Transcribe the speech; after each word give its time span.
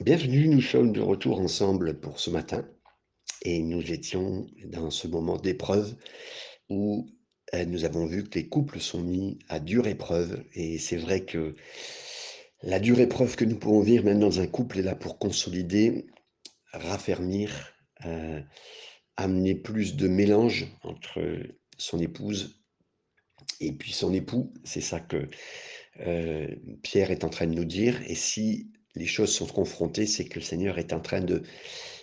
Bienvenue, 0.00 0.46
nous 0.48 0.60
sommes 0.60 0.92
de 0.92 1.00
retour 1.00 1.40
ensemble 1.40 1.98
pour 1.98 2.20
ce 2.20 2.28
matin 2.28 2.68
et 3.40 3.62
nous 3.62 3.92
étions 3.92 4.46
dans 4.66 4.90
ce 4.90 5.08
moment 5.08 5.38
d'épreuve 5.38 5.96
où 6.68 7.08
euh, 7.54 7.64
nous 7.64 7.86
avons 7.86 8.04
vu 8.04 8.24
que 8.24 8.38
les 8.38 8.46
couples 8.46 8.78
sont 8.78 9.00
mis 9.00 9.38
à 9.48 9.58
dure 9.58 9.86
épreuve 9.86 10.44
et 10.52 10.76
c'est 10.76 10.98
vrai 10.98 11.24
que 11.24 11.56
la 12.62 12.78
dure 12.78 13.00
épreuve 13.00 13.36
que 13.36 13.46
nous 13.46 13.58
pouvons 13.58 13.80
vivre 13.80 14.04
même 14.04 14.20
dans 14.20 14.38
un 14.38 14.46
couple 14.46 14.80
est 14.80 14.82
là 14.82 14.94
pour 14.94 15.18
consolider, 15.18 16.06
raffermir, 16.72 17.72
euh, 18.04 18.42
amener 19.16 19.54
plus 19.54 19.96
de 19.96 20.08
mélange 20.08 20.66
entre 20.82 21.22
son 21.78 22.00
épouse 22.00 22.62
et 23.60 23.72
puis 23.72 23.92
son 23.92 24.12
époux. 24.12 24.52
C'est 24.62 24.82
ça 24.82 25.00
que 25.00 25.26
euh, 26.00 26.54
Pierre 26.82 27.10
est 27.10 27.24
en 27.24 27.30
train 27.30 27.46
de 27.46 27.54
nous 27.54 27.64
dire 27.64 27.98
et 28.06 28.14
si 28.14 28.70
les 28.96 29.06
choses 29.06 29.32
sont 29.32 29.46
confrontées, 29.46 30.06
c'est 30.06 30.24
que 30.24 30.36
le 30.36 30.44
Seigneur 30.44 30.78
est 30.78 30.92
en 30.92 31.00
train 31.00 31.20
de, 31.20 31.42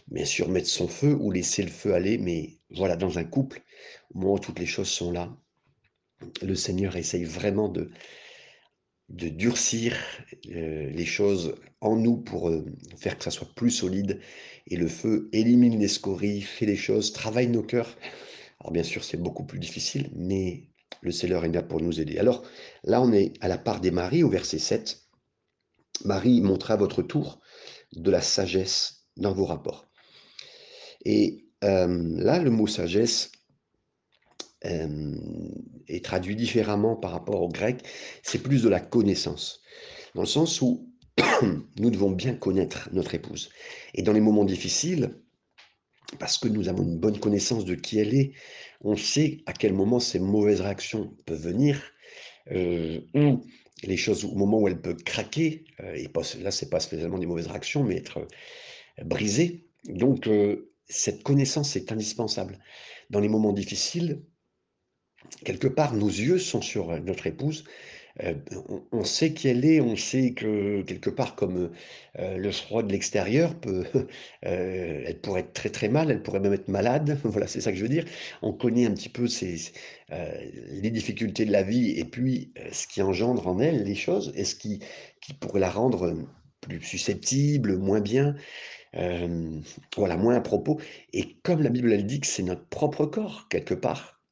bien 0.07 0.25
sûr, 0.25 0.47
mettre 0.49 0.69
son 0.69 0.87
feu 0.87 1.15
ou 1.19 1.31
laisser 1.31 1.63
le 1.63 1.69
feu 1.69 1.93
aller, 1.93 2.17
mais 2.17 2.59
voilà, 2.69 2.95
dans 2.95 3.19
un 3.19 3.23
couple, 3.23 3.61
au 4.13 4.19
moment 4.19 4.33
où 4.35 4.39
toutes 4.39 4.59
les 4.59 4.65
choses 4.65 4.89
sont 4.89 5.11
là, 5.11 5.35
le 6.41 6.55
Seigneur 6.55 6.95
essaye 6.95 7.25
vraiment 7.25 7.67
de, 7.67 7.89
de 9.09 9.29
durcir 9.29 9.97
euh, 10.51 10.89
les 10.89 11.05
choses 11.05 11.55
en 11.81 11.95
nous 11.95 12.17
pour 12.17 12.49
euh, 12.49 12.65
faire 12.97 13.17
que 13.17 13.23
ça 13.23 13.31
soit 13.31 13.53
plus 13.55 13.71
solide. 13.71 14.19
Et 14.67 14.77
le 14.77 14.87
feu 14.87 15.29
élimine 15.33 15.79
les 15.79 15.87
scories, 15.87 16.41
fait 16.41 16.65
les 16.65 16.77
choses, 16.77 17.11
travaille 17.11 17.47
nos 17.47 17.63
cœurs. 17.63 17.97
Alors 18.59 18.71
bien 18.71 18.83
sûr, 18.83 19.03
c'est 19.03 19.21
beaucoup 19.21 19.45
plus 19.45 19.59
difficile, 19.59 20.09
mais 20.15 20.69
le 21.01 21.11
Seigneur 21.11 21.43
est 21.43 21.51
là 21.51 21.63
pour 21.63 21.81
nous 21.81 21.99
aider. 21.99 22.17
Alors 22.17 22.43
là, 22.83 23.01
on 23.01 23.11
est 23.11 23.33
à 23.41 23.47
la 23.47 23.57
part 23.57 23.81
des 23.81 23.91
maris 23.91 24.23
au 24.23 24.29
verset 24.29 24.59
7. 24.59 25.02
Marie 26.05 26.41
montra 26.41 26.73
à 26.73 26.77
votre 26.77 27.01
tour 27.01 27.39
de 27.93 28.11
la 28.11 28.21
sagesse 28.21 29.05
dans 29.17 29.33
vos 29.33 29.45
rapports. 29.45 29.87
Et 31.05 31.45
euh, 31.63 32.15
là, 32.17 32.39
le 32.39 32.49
mot 32.49 32.67
sagesse 32.67 33.31
euh, 34.65 35.15
est 35.87 36.03
traduit 36.03 36.35
différemment 36.35 36.95
par 36.95 37.11
rapport 37.11 37.41
au 37.41 37.49
grec. 37.49 37.85
C'est 38.23 38.41
plus 38.41 38.63
de 38.63 38.69
la 38.69 38.79
connaissance, 38.79 39.61
dans 40.15 40.21
le 40.21 40.27
sens 40.27 40.61
où 40.61 40.89
nous 41.79 41.89
devons 41.89 42.11
bien 42.11 42.33
connaître 42.33 42.89
notre 42.91 43.15
épouse. 43.15 43.49
Et 43.93 44.01
dans 44.01 44.13
les 44.13 44.21
moments 44.21 44.45
difficiles, 44.45 45.15
parce 46.19 46.37
que 46.37 46.47
nous 46.47 46.69
avons 46.69 46.83
une 46.83 46.97
bonne 46.97 47.19
connaissance 47.19 47.65
de 47.65 47.75
qui 47.75 47.99
elle 47.99 48.13
est, 48.13 48.33
on 48.81 48.95
sait 48.95 49.39
à 49.45 49.53
quel 49.53 49.73
moment 49.73 49.99
ces 49.99 50.19
mauvaises 50.19 50.61
réactions 50.61 51.15
peuvent 51.25 51.41
venir, 51.41 51.81
euh, 52.51 52.99
les 53.83 53.97
choses 53.97 54.25
au 54.25 54.35
moment 54.35 54.59
où 54.59 54.67
elle 54.67 54.81
peut 54.81 54.95
craquer, 54.95 55.65
euh, 55.81 55.93
et 55.93 56.09
là 56.41 56.51
c'est 56.51 56.69
pas 56.69 56.79
spécialement 56.79 57.19
des 57.19 57.25
mauvaises 57.25 57.47
réactions, 57.47 57.83
mais 57.83 57.97
être 57.97 58.19
euh, 58.19 59.03
brisée. 59.03 59.67
Donc 59.85 60.27
euh, 60.27 60.71
cette 60.87 61.23
connaissance 61.23 61.75
est 61.75 61.91
indispensable. 61.91 62.59
Dans 63.09 63.19
les 63.19 63.29
moments 63.29 63.53
difficiles, 63.53 64.23
quelque 65.45 65.67
part, 65.67 65.93
nos 65.93 66.07
yeux 66.07 66.39
sont 66.39 66.61
sur 66.61 66.99
notre 67.01 67.27
épouse 67.27 67.65
euh, 68.21 68.35
on, 68.91 69.03
sait 69.03 69.33
qui 69.33 69.47
elle 69.47 69.65
est, 69.65 69.81
on 69.81 69.95
sait 69.95 70.33
que 70.33 70.83
quelque 70.83 71.09
part, 71.09 71.35
comme 71.35 71.71
euh, 72.19 72.37
le 72.37 72.51
froid 72.51 72.83
de 72.83 72.91
l'extérieur 72.91 73.55
peut, 73.59 73.85
euh, 74.45 75.03
elle 75.05 75.19
pourrait 75.19 75.41
être 75.41 75.53
très 75.53 75.69
très 75.69 75.89
mal, 75.89 76.11
elle 76.11 76.21
pourrait 76.21 76.39
même 76.39 76.53
être 76.53 76.67
malade. 76.67 77.19
Voilà, 77.23 77.47
c'est 77.47 77.61
ça 77.61 77.71
que 77.71 77.77
je 77.77 77.83
veux 77.83 77.89
dire. 77.89 78.05
On 78.43 78.53
connaît 78.53 78.85
un 78.85 78.93
petit 78.93 79.09
peu 79.09 79.27
les 80.11 80.91
difficultés 80.91 81.45
de 81.45 81.51
la 81.51 81.63
vie 81.63 81.91
et 81.91 82.05
puis 82.05 82.53
ce 82.71 82.85
qui 82.87 83.01
engendre 83.01 83.47
en 83.47 83.59
elle 83.59 83.83
les 83.83 83.95
choses 83.95 84.31
et 84.35 84.43
ce 84.45 84.55
qui, 84.55 84.79
qui 85.21 85.33
pourrait 85.33 85.59
la 85.59 85.71
rendre 85.71 86.15
plus 86.61 86.81
susceptible, 86.81 87.77
moins 87.77 88.01
bien. 88.01 88.35
voilà, 89.97 90.17
moins 90.17 90.35
à 90.35 90.41
propos. 90.41 90.79
Et 91.13 91.35
comme 91.43 91.63
la 91.63 91.69
Bible 91.69 91.91
elle 91.93 92.05
dit 92.05 92.19
que 92.19 92.27
c'est 92.27 92.43
notre 92.43 92.65
propre 92.67 93.05
corps, 93.07 93.47
quelque 93.49 93.73
part, 93.73 94.22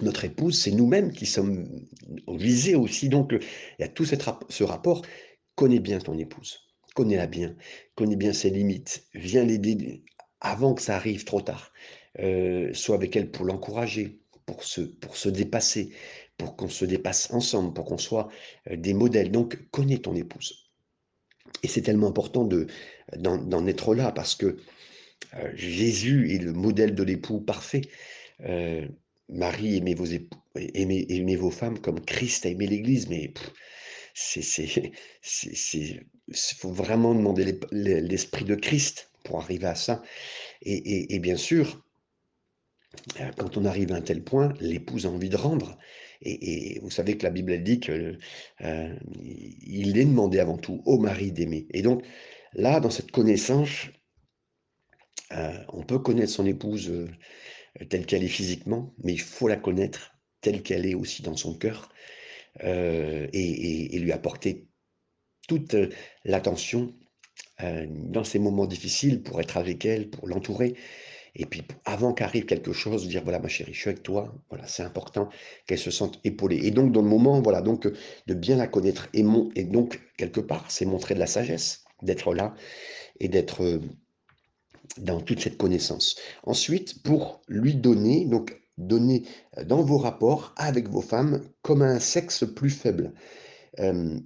notre 0.00 0.24
épouse, 0.24 0.60
c'est 0.60 0.70
nous-mêmes 0.70 1.12
qui 1.12 1.26
sommes 1.26 1.68
visés 2.28 2.74
aussi. 2.74 3.08
Donc, 3.08 3.32
il 3.32 3.82
y 3.82 3.84
a 3.84 3.88
tout 3.88 4.04
ce 4.04 4.64
rapport. 4.64 5.02
Connais 5.54 5.80
bien 5.80 5.98
ton 5.98 6.18
épouse, 6.18 6.58
connais-la 6.94 7.26
bien, 7.26 7.56
connais 7.94 8.16
bien 8.16 8.34
ses 8.34 8.50
limites, 8.50 9.06
viens 9.14 9.42
l'aider 9.42 10.04
avant 10.40 10.74
que 10.74 10.82
ça 10.82 10.96
arrive 10.96 11.24
trop 11.24 11.40
tard. 11.40 11.72
Euh, 12.18 12.72
sois 12.74 12.96
avec 12.96 13.16
elle 13.16 13.30
pour 13.30 13.46
l'encourager, 13.46 14.20
pour 14.44 14.64
se, 14.64 14.82
pour 14.82 15.16
se 15.16 15.28
dépasser, 15.28 15.92
pour 16.36 16.56
qu'on 16.56 16.68
se 16.68 16.84
dépasse 16.84 17.30
ensemble, 17.32 17.72
pour 17.72 17.86
qu'on 17.86 17.98
soit 17.98 18.28
euh, 18.70 18.76
des 18.76 18.92
modèles. 18.94 19.30
Donc, 19.30 19.70
connais 19.70 19.98
ton 19.98 20.14
épouse. 20.14 20.70
Et 21.62 21.68
c'est 21.68 21.82
tellement 21.82 22.08
important 22.08 22.44
de, 22.44 22.66
d'en, 23.16 23.66
être 23.66 23.94
là 23.94 24.12
parce 24.12 24.34
que 24.34 24.58
euh, 25.34 25.50
Jésus 25.54 26.34
est 26.34 26.38
le 26.38 26.52
modèle 26.52 26.94
de 26.94 27.02
l'époux 27.02 27.40
parfait. 27.40 27.82
Marie, 29.28 29.76
aimez 29.76 29.94
vos, 29.94 30.06
aimez, 30.54 31.36
vos 31.36 31.50
femmes 31.50 31.78
comme 31.78 32.00
Christ 32.00 32.46
a 32.46 32.50
aimé 32.50 32.66
l'Église, 32.66 33.08
mais 33.08 33.32
c'est, 34.14 36.00
faut 36.32 36.72
vraiment 36.72 37.14
demander 37.14 37.58
l'esprit 37.72 38.44
de 38.44 38.54
Christ 38.54 39.10
pour 39.24 39.40
arriver 39.40 39.66
à 39.66 39.74
ça. 39.74 40.02
Et, 40.62 41.18
bien 41.18 41.36
sûr, 41.36 41.84
euh, 43.20 43.30
quand 43.36 43.56
on 43.56 43.64
arrive 43.64 43.92
à 43.92 43.96
un 43.96 44.00
tel 44.00 44.22
point, 44.22 44.54
l'épouse 44.60 45.06
a 45.06 45.10
envie 45.10 45.28
de 45.28 45.36
rendre. 45.36 45.76
Et, 46.22 46.78
vous 46.80 46.90
savez 46.90 47.18
que 47.18 47.24
la 47.24 47.30
Bible 47.30 47.62
dit 47.62 47.80
qu'il 47.80 48.18
euh, 48.62 48.96
est 49.66 50.04
demandé 50.04 50.38
avant 50.38 50.56
tout 50.56 50.82
au 50.86 50.98
mari 50.98 51.32
d'aimer. 51.32 51.66
Et 51.72 51.82
donc 51.82 52.04
là, 52.54 52.80
dans 52.80 52.90
cette 52.90 53.10
connaissance, 53.10 53.88
euh, 55.32 55.58
on 55.68 55.82
peut 55.82 55.98
connaître 55.98 56.32
son 56.32 56.46
épouse 56.46 56.92
telle 57.88 58.06
qu'elle 58.06 58.24
est 58.24 58.28
physiquement, 58.28 58.94
mais 59.02 59.12
il 59.12 59.20
faut 59.20 59.48
la 59.48 59.56
connaître 59.56 60.16
telle 60.40 60.62
qu'elle 60.62 60.86
est 60.86 60.94
aussi 60.94 61.22
dans 61.22 61.36
son 61.36 61.54
cœur 61.54 61.90
euh, 62.64 63.26
et, 63.32 63.98
lui 63.98 64.12
apporter 64.12 64.68
toute 65.48 65.74
euh, 65.74 65.90
l'attention 66.24 66.94
euh, 67.62 67.86
dans 67.88 68.24
ces 68.24 68.38
moments 68.38 68.66
difficiles 68.66 69.22
pour 69.22 69.40
être 69.40 69.56
avec 69.56 69.84
elle, 69.84 70.08
pour 70.08 70.26
l'entourer. 70.28 70.74
Et 71.34 71.44
puis 71.44 71.62
avant 71.84 72.14
qu'arrive 72.14 72.46
quelque 72.46 72.72
chose, 72.72 73.08
dire 73.08 73.22
voilà 73.22 73.38
ma 73.40 73.48
chérie, 73.48 73.74
je 73.74 73.80
suis 73.80 73.90
avec 73.90 74.02
toi. 74.02 74.34
Voilà, 74.48 74.66
c'est 74.66 74.82
important 74.82 75.28
qu'elle 75.66 75.78
se 75.78 75.90
sente 75.90 76.18
épaulée. 76.24 76.60
Et 76.64 76.70
donc 76.70 76.92
dans 76.92 77.02
le 77.02 77.08
moment, 77.08 77.42
voilà, 77.42 77.60
donc 77.60 77.86
de 78.26 78.34
bien 78.34 78.56
la 78.56 78.68
connaître 78.68 79.08
et, 79.12 79.24
et 79.54 79.64
donc 79.64 80.00
quelque 80.16 80.40
part, 80.40 80.70
c'est 80.70 80.86
montrer 80.86 81.14
de 81.14 81.20
la 81.20 81.26
sagesse, 81.26 81.84
d'être 82.02 82.32
là 82.32 82.54
et 83.20 83.28
d'être 83.28 83.80
dans 84.98 85.20
toute 85.20 85.40
cette 85.40 85.58
connaissance. 85.58 86.16
Ensuite, 86.44 87.02
pour 87.02 87.42
lui 87.48 87.74
donner, 87.74 88.24
donc 88.24 88.60
donner 88.78 89.24
euh, 89.58 89.64
dans 89.64 89.82
vos 89.82 89.98
rapports 89.98 90.54
avec 90.56 90.88
vos 90.88 91.00
femmes 91.00 91.42
comme 91.62 91.82
un 91.82 92.00
sexe 92.00 92.44
plus 92.44 92.70
faible. 92.70 93.12
Euh, 93.78 94.18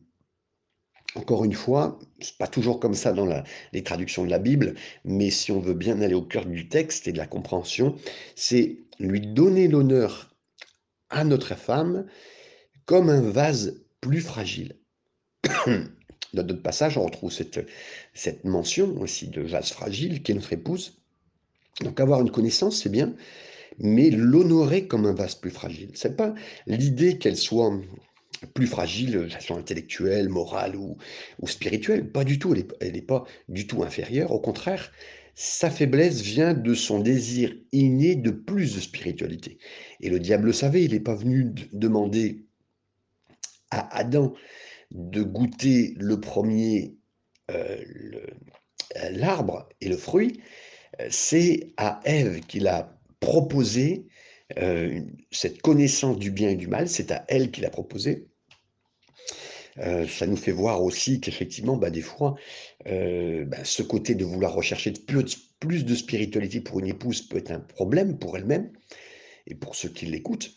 encore 1.17 1.45
une 1.45 1.55
fois, 1.55 1.99
c'est 2.21 2.39
pas 2.39 2.47
toujours 2.47 2.79
comme 2.79 2.95
ça 2.95 3.13
dans 3.13 3.27
les 3.73 3.83
traductions 3.83 4.25
de 4.25 4.31
la 4.31 4.39
Bible, 4.39 4.75
mais 5.05 5.31
si 5.31 5.51
on 5.51 5.59
veut 5.59 5.75
bien 5.75 6.01
aller 6.03 6.15
au 6.15 6.23
cœur 6.23 6.47
du 6.47 6.69
texte 6.69 7.09
et 7.09 7.13
de 7.13 7.19
la 7.19 7.27
compréhension, 7.27 7.97
c'est 8.37 8.79
lui 9.01 9.21
donner 9.21 9.67
l'honneur 9.67 10.37
à 11.09 11.25
notre 11.25 11.57
femme 11.57 12.07
comme 12.85 13.09
un 13.09 13.23
vase 13.23 13.83
plus 14.01 14.21
fragile. 14.21 14.79
Dans 16.35 16.43
d'autres 16.43 16.63
passages, 16.63 16.97
on 16.97 17.05
retrouve 17.05 17.33
cette, 17.33 18.45
mention 18.45 18.97
aussi 19.01 19.29
de 19.29 19.43
vase 19.43 19.71
fragile 19.71 20.23
qui 20.23 20.33
est 20.33 20.35
notre 20.35 20.53
épouse. 20.53 20.99
Donc 21.81 21.99
avoir 22.01 22.21
une 22.21 22.31
connaissance, 22.31 22.83
c'est 22.83 22.91
bien, 22.91 23.15
mais 23.79 24.11
l'honorer 24.11 24.87
comme 24.87 25.07
un 25.07 25.15
vase 25.15 25.35
plus 25.35 25.51
fragile. 25.51 25.91
C'est 25.95 26.17
pas 26.17 26.35
l'idée 26.67 27.19
qu'elle 27.19 27.37
soit 27.37 27.73
plus 28.55 28.67
fragile, 28.67 29.29
intellectuelle, 29.51 30.29
morale 30.29 30.77
ou, 30.77 30.97
ou 31.41 31.49
spirituelle. 31.49 32.11
Pas 32.11 32.25
du 32.25 32.39
tout, 32.39 32.55
elle 32.81 32.93
n'est 32.93 33.03
pas 33.03 33.25
du 33.49 33.67
tout 33.67 33.83
inférieure. 33.83 34.31
Au 34.31 34.41
contraire, 34.41 34.93
sa 35.35 35.71
faiblesse 35.71 36.21
vient 36.21 36.55
de 36.55 36.75
son 36.75 37.01
désir 37.01 37.55
inné 37.73 38.15
de 38.15 38.31
plus 38.31 38.75
de 38.75 38.81
spiritualité. 38.81 39.59
Et 40.01 40.11
le 40.11 40.21
diable 40.21 40.47
le 40.47 40.53
savait, 40.53 40.85
il 40.85 40.93
n'est 40.93 41.01
pas 41.01 41.15
venu 41.15 41.53
demander 41.73 42.45
à 43.71 43.97
Adam 43.97 44.35
de 44.91 45.23
goûter 45.23 45.95
le 45.99 46.21
premier 46.21 46.97
euh, 47.51 47.83
euh, 48.97 49.11
l'arbre 49.11 49.69
et 49.81 49.89
le 49.89 49.97
fruit, 49.97 50.41
euh, 51.01 51.07
c'est 51.11 51.73
à 51.77 52.01
Ève 52.05 52.41
qu'il 52.41 52.67
a 52.67 52.99
proposé 53.21 54.07
cette 55.31 55.63
connaissance 55.63 56.19
du 56.19 56.33
bien 56.33 56.51
et 56.51 56.57
du 56.57 56.67
mal, 56.67 56.89
c'est 56.89 57.13
à 57.13 57.25
elle 57.29 57.53
qu'il 57.53 57.65
a 57.67 57.71
proposé. 57.71 58.27
ça 59.77 60.27
nous 60.27 60.37
fait 60.37 60.51
voir 60.51 60.83
aussi 60.83 61.21
qu'effectivement, 61.21 61.77
bah, 61.77 61.91
des 61.91 62.01
fois, 62.01 62.35
bah, 62.85 63.65
ce 63.65 63.85
côté 63.85 64.17
de 64.17 64.25
vouloir 64.25 64.53
rechercher 64.53 64.91
plus, 64.91 65.37
plus 65.61 65.85
de 65.85 65.95
spiritualité 65.95 66.61
pour 66.61 66.81
une 66.81 66.89
épouse 66.89 67.23
peut 67.29 67.39
être 67.39 67.53
un 67.53 67.61
problème 67.61 68.19
pour 68.19 68.37
elle-même 68.37 68.73
et 69.47 69.55
pour 69.55 69.77
ceux 69.77 69.91
qui 69.91 70.07
l'écoutent. 70.07 70.51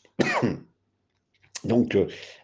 Donc, 1.63 1.97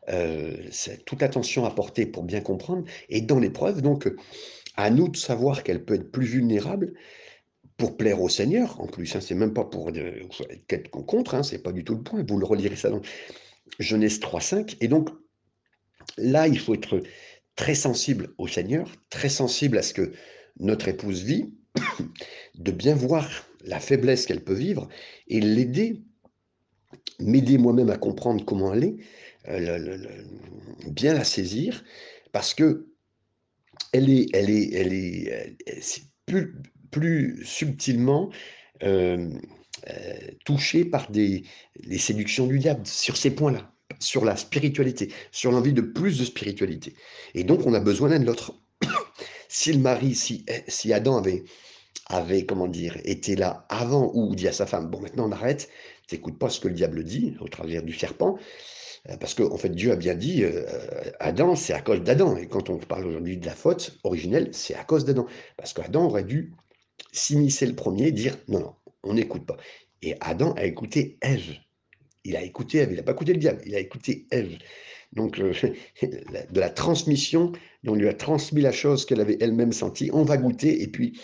euh, 0.09 0.53
c'est 0.71 1.05
toute 1.05 1.23
attention 1.23 1.65
à 1.65 1.71
porter 1.71 2.05
pour 2.05 2.23
bien 2.23 2.41
comprendre. 2.41 2.83
Et 3.09 3.21
dans 3.21 3.39
l'épreuve, 3.39 3.81
donc, 3.81 4.09
à 4.75 4.89
nous 4.89 5.09
de 5.09 5.17
savoir 5.17 5.63
qu'elle 5.63 5.83
peut 5.83 5.95
être 5.95 6.11
plus 6.11 6.25
vulnérable 6.25 6.93
pour 7.77 7.97
plaire 7.97 8.21
au 8.21 8.29
Seigneur, 8.29 8.79
en 8.81 8.87
plus, 8.87 9.15
hein, 9.15 9.21
c'est 9.21 9.35
même 9.35 9.53
pas 9.53 9.63
pour 9.63 9.89
être 9.89 10.89
contre, 10.91 11.35
hein, 11.35 11.43
c'est 11.43 11.63
pas 11.63 11.71
du 11.71 11.83
tout 11.83 11.95
le 11.95 12.03
point, 12.03 12.23
vous 12.27 12.37
le 12.37 12.45
relirez 12.45 12.75
ça 12.75 12.89
dans 12.89 13.01
Genèse 13.79 14.19
3.5, 14.19 14.75
et 14.81 14.87
donc 14.87 15.09
là, 16.17 16.47
il 16.47 16.59
faut 16.59 16.73
être 16.73 17.01
très 17.55 17.75
sensible 17.75 18.33
au 18.37 18.47
Seigneur, 18.47 18.91
très 19.09 19.29
sensible 19.29 19.77
à 19.77 19.81
ce 19.81 19.93
que 19.93 20.13
notre 20.59 20.87
épouse 20.89 21.23
vit, 21.23 21.53
de 22.55 22.71
bien 22.71 22.95
voir 22.95 23.29
la 23.65 23.79
faiblesse 23.79 24.25
qu'elle 24.25 24.43
peut 24.43 24.53
vivre 24.53 24.87
et 25.27 25.39
l'aider, 25.39 26.01
m'aider 27.19 27.57
moi-même 27.57 27.89
à 27.89 27.97
comprendre 27.97 28.43
comment 28.45 28.73
elle 28.73 28.83
est, 28.83 28.95
euh, 29.47 29.97
bien 30.87 31.13
la 31.13 31.23
saisir, 31.23 31.83
parce 32.31 32.53
que 32.53 32.87
elle 33.91 34.09
est, 34.09 34.27
elle 34.33 34.49
est, 34.49 34.73
elle 34.73 34.93
est, 34.93 35.55
plus, 36.25 36.55
plus 36.91 37.43
subtilement 37.43 38.29
euh, 38.83 39.29
euh, 39.89 40.13
touchée 40.45 40.85
par 40.85 41.09
des, 41.09 41.43
les 41.75 41.97
séductions 41.97 42.45
du 42.45 42.59
diable 42.59 42.85
sur 42.85 43.17
ces 43.17 43.31
points-là, 43.31 43.71
sur 43.99 44.25
la 44.25 44.35
spiritualité, 44.35 45.11
sur 45.31 45.51
l'envie 45.51 45.73
de 45.73 45.81
plus 45.81 46.19
de 46.19 46.25
spiritualité. 46.25 46.93
Et 47.33 47.43
donc, 47.43 47.65
on 47.65 47.73
a 47.73 47.79
besoin 47.79 48.09
l'un 48.09 48.19
de 48.19 48.25
l'autre. 48.25 48.53
si 49.49 49.73
le 49.73 49.79
mari, 49.79 50.13
si, 50.13 50.45
si 50.67 50.93
Adam 50.93 51.17
avait, 51.17 51.43
avait, 52.05 52.45
comment 52.45 52.67
dire, 52.67 52.97
été 53.05 53.35
là 53.35 53.65
avant 53.69 54.11
ou 54.13 54.35
dit 54.35 54.47
à 54.47 54.53
sa 54.53 54.65
femme, 54.65 54.89
bon, 54.89 54.99
maintenant 54.99 55.27
on 55.27 55.31
arrête, 55.31 55.69
t'écoutes 56.09 56.37
pas 56.37 56.49
ce 56.49 56.59
que 56.59 56.67
le 56.67 56.73
diable 56.73 57.03
dit 57.03 57.35
au 57.39 57.47
travers 57.47 57.83
du 57.83 57.93
serpent, 57.93 58.37
euh, 59.09 59.17
parce 59.17 59.33
qu'en 59.33 59.51
en 59.53 59.57
fait, 59.57 59.69
Dieu 59.69 59.91
a 59.91 59.95
bien 59.95 60.15
dit, 60.15 60.43
Adam, 61.19 61.55
c'est 61.55 61.73
à 61.73 61.81
cause 61.81 62.01
d'Adam. 62.01 62.35
Et 62.37 62.47
quand 62.47 62.69
on 62.69 62.77
parle 62.77 63.07
aujourd'hui 63.07 63.37
de 63.37 63.45
la 63.45 63.55
faute 63.55 63.97
originelle, 64.03 64.49
c'est 64.51 64.75
à 64.75 64.83
cause 64.83 65.05
d'Adam. 65.05 65.25
Parce 65.57 65.73
qu'Adam 65.73 66.05
aurait 66.05 66.23
dû 66.23 66.53
s'immiscer 67.11 67.65
le 67.65 67.75
premier, 67.75 68.11
dire 68.11 68.37
non, 68.47 68.59
non, 68.59 68.75
on 69.03 69.13
n'écoute 69.13 69.45
pas. 69.45 69.57
Et 70.01 70.15
Adam 70.21 70.53
a 70.53 70.65
écouté 70.65 71.17
Ève. 71.21 71.55
Il 72.23 72.35
a 72.35 72.43
écouté 72.43 72.79
Ève, 72.79 72.91
il 72.91 72.97
n'a 72.97 73.03
pas 73.03 73.13
écouté 73.13 73.33
le 73.33 73.39
diable, 73.39 73.61
il 73.65 73.75
a 73.75 73.79
écouté 73.79 74.27
Ève. 74.31 74.57
Donc, 75.13 75.39
euh, 75.39 75.53
de 76.01 76.59
la 76.59 76.69
transmission, 76.69 77.51
on 77.87 77.95
lui 77.95 78.07
a 78.07 78.13
transmis 78.13 78.61
la 78.61 78.71
chose 78.71 79.05
qu'elle 79.05 79.21
avait 79.21 79.37
elle-même 79.41 79.71
sentie, 79.71 80.09
on 80.13 80.23
va 80.23 80.37
goûter, 80.37 80.81
et 80.81 80.87
puis 80.87 81.19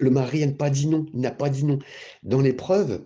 le 0.00 0.10
mari 0.10 0.46
n'a 0.46 0.52
pas 0.52 0.70
dit 0.70 0.86
non, 0.86 1.06
il 1.12 1.20
n'a 1.20 1.30
pas 1.30 1.50
dit 1.50 1.64
non. 1.64 1.78
Dans 2.22 2.40
l'épreuve, 2.40 3.04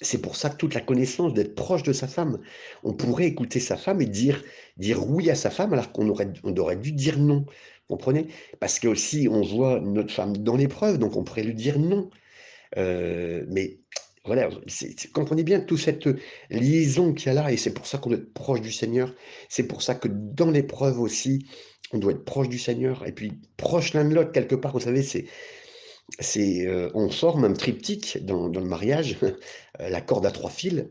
c'est 0.00 0.20
pour 0.20 0.36
ça 0.36 0.50
que 0.50 0.56
toute 0.56 0.74
la 0.74 0.80
connaissance 0.80 1.34
d'être 1.34 1.54
proche 1.54 1.82
de 1.82 1.92
sa 1.92 2.08
femme, 2.08 2.38
on 2.82 2.92
pourrait 2.94 3.26
écouter 3.26 3.60
sa 3.60 3.76
femme 3.76 4.00
et 4.00 4.06
dire, 4.06 4.42
dire 4.76 5.08
oui 5.08 5.30
à 5.30 5.34
sa 5.34 5.50
femme 5.50 5.72
alors 5.72 5.92
qu'on 5.92 6.08
aurait, 6.08 6.32
on 6.42 6.56
aurait 6.56 6.76
dû 6.76 6.92
dire 6.92 7.18
non. 7.18 7.46
Comprenez? 7.88 8.28
Parce 8.60 8.78
que 8.78 8.88
aussi, 8.88 9.28
on 9.30 9.42
voit 9.42 9.80
notre 9.80 10.12
femme 10.12 10.36
dans 10.36 10.56
l'épreuve, 10.56 10.98
donc 10.98 11.16
on 11.16 11.24
pourrait 11.24 11.42
lui 11.44 11.54
dire 11.54 11.78
non. 11.78 12.10
Euh, 12.76 13.44
mais 13.48 13.78
voilà, 14.24 14.48
comprenez 15.12 15.42
bien 15.44 15.60
toute 15.60 15.78
cette 15.78 16.08
liaison 16.50 17.12
qu'il 17.12 17.26
y 17.26 17.30
a 17.30 17.34
là, 17.34 17.52
et 17.52 17.56
c'est 17.58 17.74
pour 17.74 17.86
ça 17.86 17.98
qu'on 17.98 18.10
doit 18.10 18.18
être 18.18 18.32
proche 18.32 18.62
du 18.62 18.72
Seigneur. 18.72 19.14
C'est 19.48 19.64
pour 19.66 19.82
ça 19.82 19.94
que 19.94 20.08
dans 20.08 20.50
l'épreuve 20.50 20.98
aussi, 20.98 21.46
on 21.92 21.98
doit 21.98 22.12
être 22.12 22.24
proche 22.24 22.48
du 22.48 22.58
Seigneur, 22.58 23.06
et 23.06 23.12
puis 23.12 23.32
proche 23.56 23.92
l'un 23.92 24.04
de 24.04 24.14
l'autre, 24.14 24.32
quelque 24.32 24.54
part, 24.54 24.72
vous 24.72 24.80
savez, 24.80 25.02
c'est. 25.02 25.26
c'est 26.20 26.66
euh, 26.66 26.90
on 26.94 27.10
forme 27.10 27.44
un 27.44 27.52
triptyque 27.52 28.24
dans, 28.24 28.48
dans 28.48 28.60
le 28.60 28.66
mariage, 28.66 29.18
la 29.78 30.00
corde 30.00 30.26
à 30.26 30.30
trois 30.30 30.50
fils, 30.50 30.86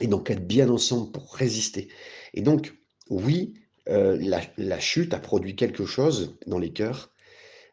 et 0.00 0.06
donc 0.06 0.30
être 0.30 0.46
bien 0.46 0.68
ensemble 0.68 1.10
pour 1.12 1.34
résister. 1.34 1.88
Et 2.34 2.42
donc, 2.42 2.74
oui, 3.08 3.54
euh, 3.88 4.18
la, 4.56 4.80
chute 4.80 5.14
a 5.14 5.18
produit 5.18 5.56
quelque 5.56 5.86
chose 5.86 6.36
dans 6.46 6.58
les 6.58 6.72
cœurs. 6.72 7.12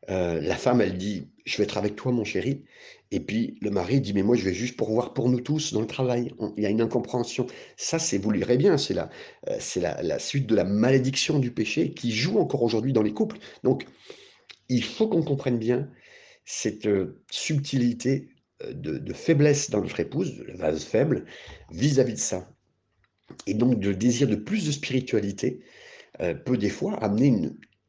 Euh, 0.09 0.41
la 0.41 0.55
femme, 0.55 0.81
elle 0.81 0.97
dit, 0.97 1.29
je 1.45 1.57
vais 1.57 1.63
être 1.63 1.77
avec 1.77 1.95
toi, 1.95 2.11
mon 2.11 2.23
chéri. 2.23 2.63
Et 3.11 3.19
puis 3.19 3.57
le 3.61 3.69
mari 3.71 4.01
dit, 4.01 4.13
mais 4.13 4.23
moi, 4.23 4.35
je 4.35 4.43
vais 4.43 4.53
juste 4.53 4.77
pour 4.77 4.89
voir 4.91 5.13
pour 5.13 5.29
nous 5.29 5.39
tous 5.39 5.73
dans 5.73 5.81
le 5.81 5.87
travail. 5.87 6.31
il 6.57 6.63
y 6.63 6.65
a 6.65 6.69
une 6.69 6.81
incompréhension. 6.81 7.47
Ça, 7.77 7.99
c'est, 7.99 8.17
vous 8.17 8.31
lirez 8.31 8.57
bien, 8.57 8.77
c'est 8.77 8.93
la, 8.93 9.09
euh, 9.49 9.57
c'est 9.59 9.81
la, 9.81 10.19
suite 10.19 10.47
de 10.47 10.55
la 10.55 10.63
malédiction 10.63 11.39
du 11.39 11.51
péché 11.51 11.93
qui 11.93 12.11
joue 12.11 12.39
encore 12.39 12.63
aujourd'hui 12.63 12.93
dans 12.93 13.03
les 13.03 13.13
couples. 13.13 13.37
Donc, 13.63 13.85
il 14.69 14.83
faut 14.83 15.07
qu'on 15.07 15.23
comprenne 15.23 15.57
bien 15.57 15.89
cette 16.45 16.87
subtilité 17.31 18.29
de, 18.71 19.13
faiblesse 19.13 19.69
dans 19.69 19.81
notre 19.81 19.99
épouse, 19.99 20.43
la 20.47 20.55
vase 20.55 20.83
faible, 20.83 21.25
vis-à-vis 21.71 22.13
-vis 22.13 22.15
de 22.15 22.19
ça. 22.19 22.49
Et 23.47 23.53
donc, 23.53 23.79
de 23.79 23.93
désir 23.93 24.27
de 24.27 24.35
plus 24.35 24.65
de 24.65 24.71
spiritualité, 24.71 25.61
euh, 26.21 26.35
peut 26.35 26.57
des 26.57 26.69
fois 26.69 26.93
amener 27.03 27.27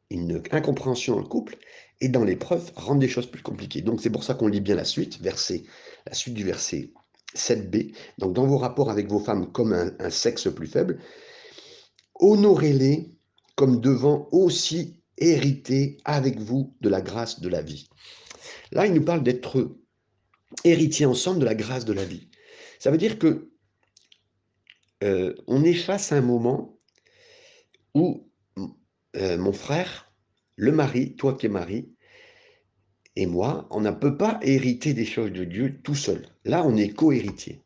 une, 0.09 0.41
incompréhension 0.51 1.15
dans 1.15 1.21
le 1.21 1.27
couple 1.27 1.57
et 2.01 2.09
dans 2.09 2.23
l'épreuve 2.23 2.71
rendre 2.75 2.99
des 2.99 3.07
choses 3.07 3.29
plus 3.29 3.43
compliquées. 3.43 3.81
Donc 3.81 4.01
c'est 4.01 4.09
pour 4.09 4.23
ça 4.23 4.33
qu'on 4.33 4.47
lit 4.47 4.61
bien 4.61 4.75
la 4.75 4.85
suite, 4.85 5.19
verset, 5.21 5.63
la 6.07 6.13
suite 6.13 6.33
du 6.33 6.43
verset 6.43 6.91
7b. 7.35 7.93
Donc 8.17 8.33
dans 8.33 8.47
vos 8.47 8.57
rapports 8.57 8.89
avec 8.89 9.07
vos 9.07 9.19
femmes 9.19 9.51
comme 9.51 9.73
un, 9.73 10.09
sexe 10.09 10.51
plus 10.53 10.67
faible, 10.67 10.99
honorez-les 12.15 13.13
comme 13.55 13.79
devant 13.79 14.27
aussi 14.31 15.01
hériter 15.17 15.97
avec 16.03 16.39
vous 16.39 16.75
de 16.81 16.89
la 16.89 17.01
grâce 17.01 17.39
de 17.39 17.47
la 17.47 17.61
vie. 17.61 17.87
Là, 18.71 18.87
il 18.87 18.93
nous 18.93 19.05
parle 19.05 19.23
d'être 19.23 19.77
héritiers 20.63 21.05
ensemble 21.05 21.39
de 21.39 21.45
la 21.45 21.55
grâce 21.55 21.85
de 21.85 21.93
la 21.93 22.05
vie. 22.05 22.29
Ça 22.79 22.91
veut 22.91 22.97
dire 22.97 23.19
que 23.19 23.51
euh, 25.03 25.33
on 25.47 25.63
est 25.63 25.89
un 26.11 26.21
moment 26.21 26.79
où 27.93 28.29
euh, 29.15 29.37
mon 29.37 29.53
frère, 29.53 30.11
le 30.55 30.71
mari, 30.71 31.15
toi 31.15 31.35
qui 31.35 31.45
es 31.45 31.49
mari, 31.49 31.95
et 33.15 33.25
moi, 33.25 33.67
on 33.71 33.79
ne 33.79 33.91
peut 33.91 34.17
pas 34.17 34.39
hériter 34.41 34.93
des 34.93 35.05
choses 35.05 35.31
de 35.31 35.45
Dieu 35.45 35.79
tout 35.83 35.95
seul. 35.95 36.27
Là, 36.43 36.65
on 36.65 36.75
est 36.75 36.89
co-héritier 36.89 37.63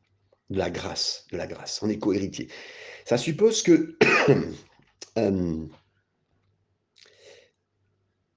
de 0.49 0.57
la 0.57 0.69
grâce, 0.69 1.25
de 1.31 1.37
la 1.37 1.47
grâce. 1.47 1.81
On 1.81 1.89
est 1.89 1.97
co-héritier. 1.97 2.49
Ça 3.05 3.17
suppose 3.17 3.63
que 3.63 3.97
euh, 5.17 5.65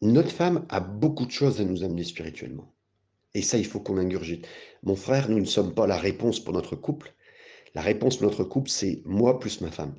notre 0.00 0.30
femme 0.30 0.66
a 0.70 0.80
beaucoup 0.80 1.26
de 1.26 1.30
choses 1.30 1.60
à 1.60 1.64
nous 1.64 1.84
amener 1.84 2.04
spirituellement. 2.04 2.71
Et 3.34 3.42
ça, 3.42 3.58
il 3.58 3.66
faut 3.66 3.80
qu'on 3.80 3.98
ingurgite. 3.98 4.46
Mon 4.82 4.96
frère, 4.96 5.28
nous 5.28 5.40
ne 5.40 5.44
sommes 5.44 5.74
pas 5.74 5.86
la 5.86 5.96
réponse 5.96 6.40
pour 6.40 6.52
notre 6.52 6.76
couple. 6.76 7.14
La 7.74 7.82
réponse 7.82 8.16
pour 8.18 8.26
notre 8.26 8.44
couple, 8.44 8.70
c'est 8.70 9.02
moi 9.04 9.40
plus 9.40 9.60
ma 9.60 9.70
femme 9.70 9.94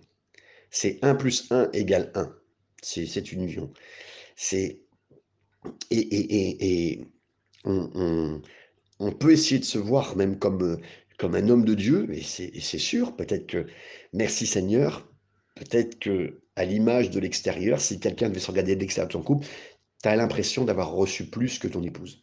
c'est 0.73 0.97
1 1.03 1.15
plus 1.15 1.49
1 1.51 1.69
égale 1.71 2.11
1. 2.15 2.35
C'est 2.81 3.31
une 3.31 3.43
union. 3.43 3.71
C'est 4.35 4.81
et, 5.89 5.99
et, 5.99 6.91
et, 6.91 7.05
on, 7.63 8.41
peut 9.17 9.31
essayer 9.31 9.59
de 9.59 9.65
se 9.65 9.77
voir 9.77 10.17
même 10.17 10.37
comme, 10.37 10.81
comme 11.17 11.35
un 11.35 11.47
homme 11.47 11.63
de 11.63 11.73
Dieu, 11.73 12.09
et 12.11 12.21
c'est 12.21 12.77
sûr, 12.79 13.15
peut-être 13.15 13.47
que, 13.47 13.67
merci 14.11 14.45
Seigneur, 14.45 15.07
peut-être 15.55 15.99
que 15.99 16.41
à 16.57 16.65
l'image 16.65 17.11
de 17.11 17.19
l'extérieur, 17.21 17.79
si 17.79 17.99
quelqu'un 17.99 18.27
devait 18.27 18.41
se 18.41 18.51
regarder 18.51 18.75
de 18.75 18.81
l'extérieur 18.81 19.07
de 19.07 19.13
son 19.13 19.23
couple, 19.23 19.47
tu 20.01 20.09
as 20.09 20.15
l'impression 20.17 20.65
d'avoir 20.65 20.91
reçu 20.91 21.29
plus 21.29 21.59
que 21.59 21.69
ton 21.69 21.83
épouse. 21.83 22.22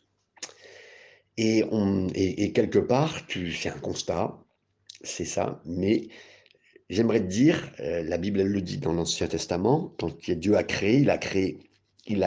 Et, 1.43 2.53
quelque 2.53 2.79
part, 2.79 3.27
tu 3.27 3.51
fais 3.51 3.71
un 3.71 3.79
constat, 3.79 4.39
c'est 5.03 5.25
ça, 5.25 5.63
mais 5.65 6.09
J'aimerais 6.91 7.21
te 7.21 7.27
dire, 7.27 7.71
euh, 7.79 8.03
la 8.03 8.19
Bible 8.19 8.43
le 8.43 8.61
dit 8.61 8.79
dans 8.79 8.93
l'Ancien 8.93 9.29
Testament, 9.29 9.95
quand 9.97 10.29
Dieu 10.29 10.57
a 10.57 10.65
créé, 10.65 10.99
il 10.99 11.11
a 11.11 11.19
créé, 11.19 11.59
il 12.09 12.27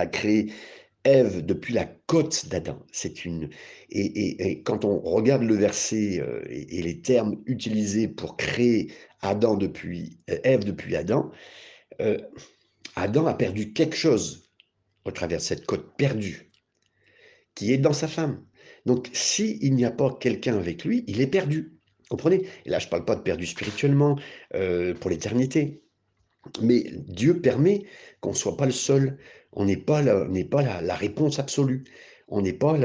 Ève 1.03 1.45
depuis 1.45 1.73
la 1.73 1.83
côte 2.07 2.47
d'Adam. 2.47 2.81
C'est 2.93 3.25
une 3.25 3.49
et, 3.89 4.63
quand 4.63 4.85
on 4.85 5.01
regarde 5.01 5.43
le 5.43 5.55
verset 5.55 6.21
euh, 6.21 6.41
et, 6.49 6.81
les 6.81 7.01
termes 7.01 7.41
utilisés 7.45 8.07
pour 8.07 8.37
créer 8.37 8.89
Adam 9.21 9.57
depuis 9.57 10.17
euh, 10.29 10.39
Ève 10.45 10.63
depuis 10.63 10.95
Adam, 10.95 11.29
Adam 12.95 13.27
a 13.27 13.33
perdu 13.33 13.73
quelque 13.73 13.97
chose 13.97 14.49
au 15.03 15.11
travers 15.11 15.39
de 15.39 15.43
cette 15.43 15.65
côte 15.65 15.97
perdue 15.97 16.49
qui 17.53 17.73
est 17.73 17.77
dans 17.77 17.93
sa 17.93 18.07
femme. 18.07 18.45
Donc, 18.85 19.09
s'il 19.13 19.73
n'y 19.75 19.85
a 19.85 19.91
pas 19.91 20.15
quelqu'un 20.19 20.57
avec 20.57 20.83
lui, 20.83 21.03
il 21.07 21.21
est 21.21 21.27
perdu. 21.27 21.77
Comprenez? 22.09 22.43
Et 22.65 22.69
là, 22.69 22.79
je 22.79 22.85
ne 22.85 22.91
parle 22.91 23.05
pas 23.05 23.15
de 23.15 23.21
perdu 23.21 23.45
spirituellement 23.45 24.19
euh, 24.55 24.93
pour 24.93 25.09
l'éternité. 25.09 25.83
Mais 26.61 26.83
Dieu 27.07 27.39
permet 27.39 27.83
qu'on 28.19 28.31
ne 28.31 28.35
soit 28.35 28.57
pas 28.57 28.65
le 28.65 28.71
seul. 28.71 29.17
On 29.53 29.65
n'est 29.65 29.77
pas, 29.77 30.01
la, 30.01 30.25
pas 30.49 30.81
la, 30.81 30.95
réponse 30.95 31.39
absolue. 31.39 31.85
On 32.27 32.41
n'est 32.41 32.53
pas, 32.53 32.77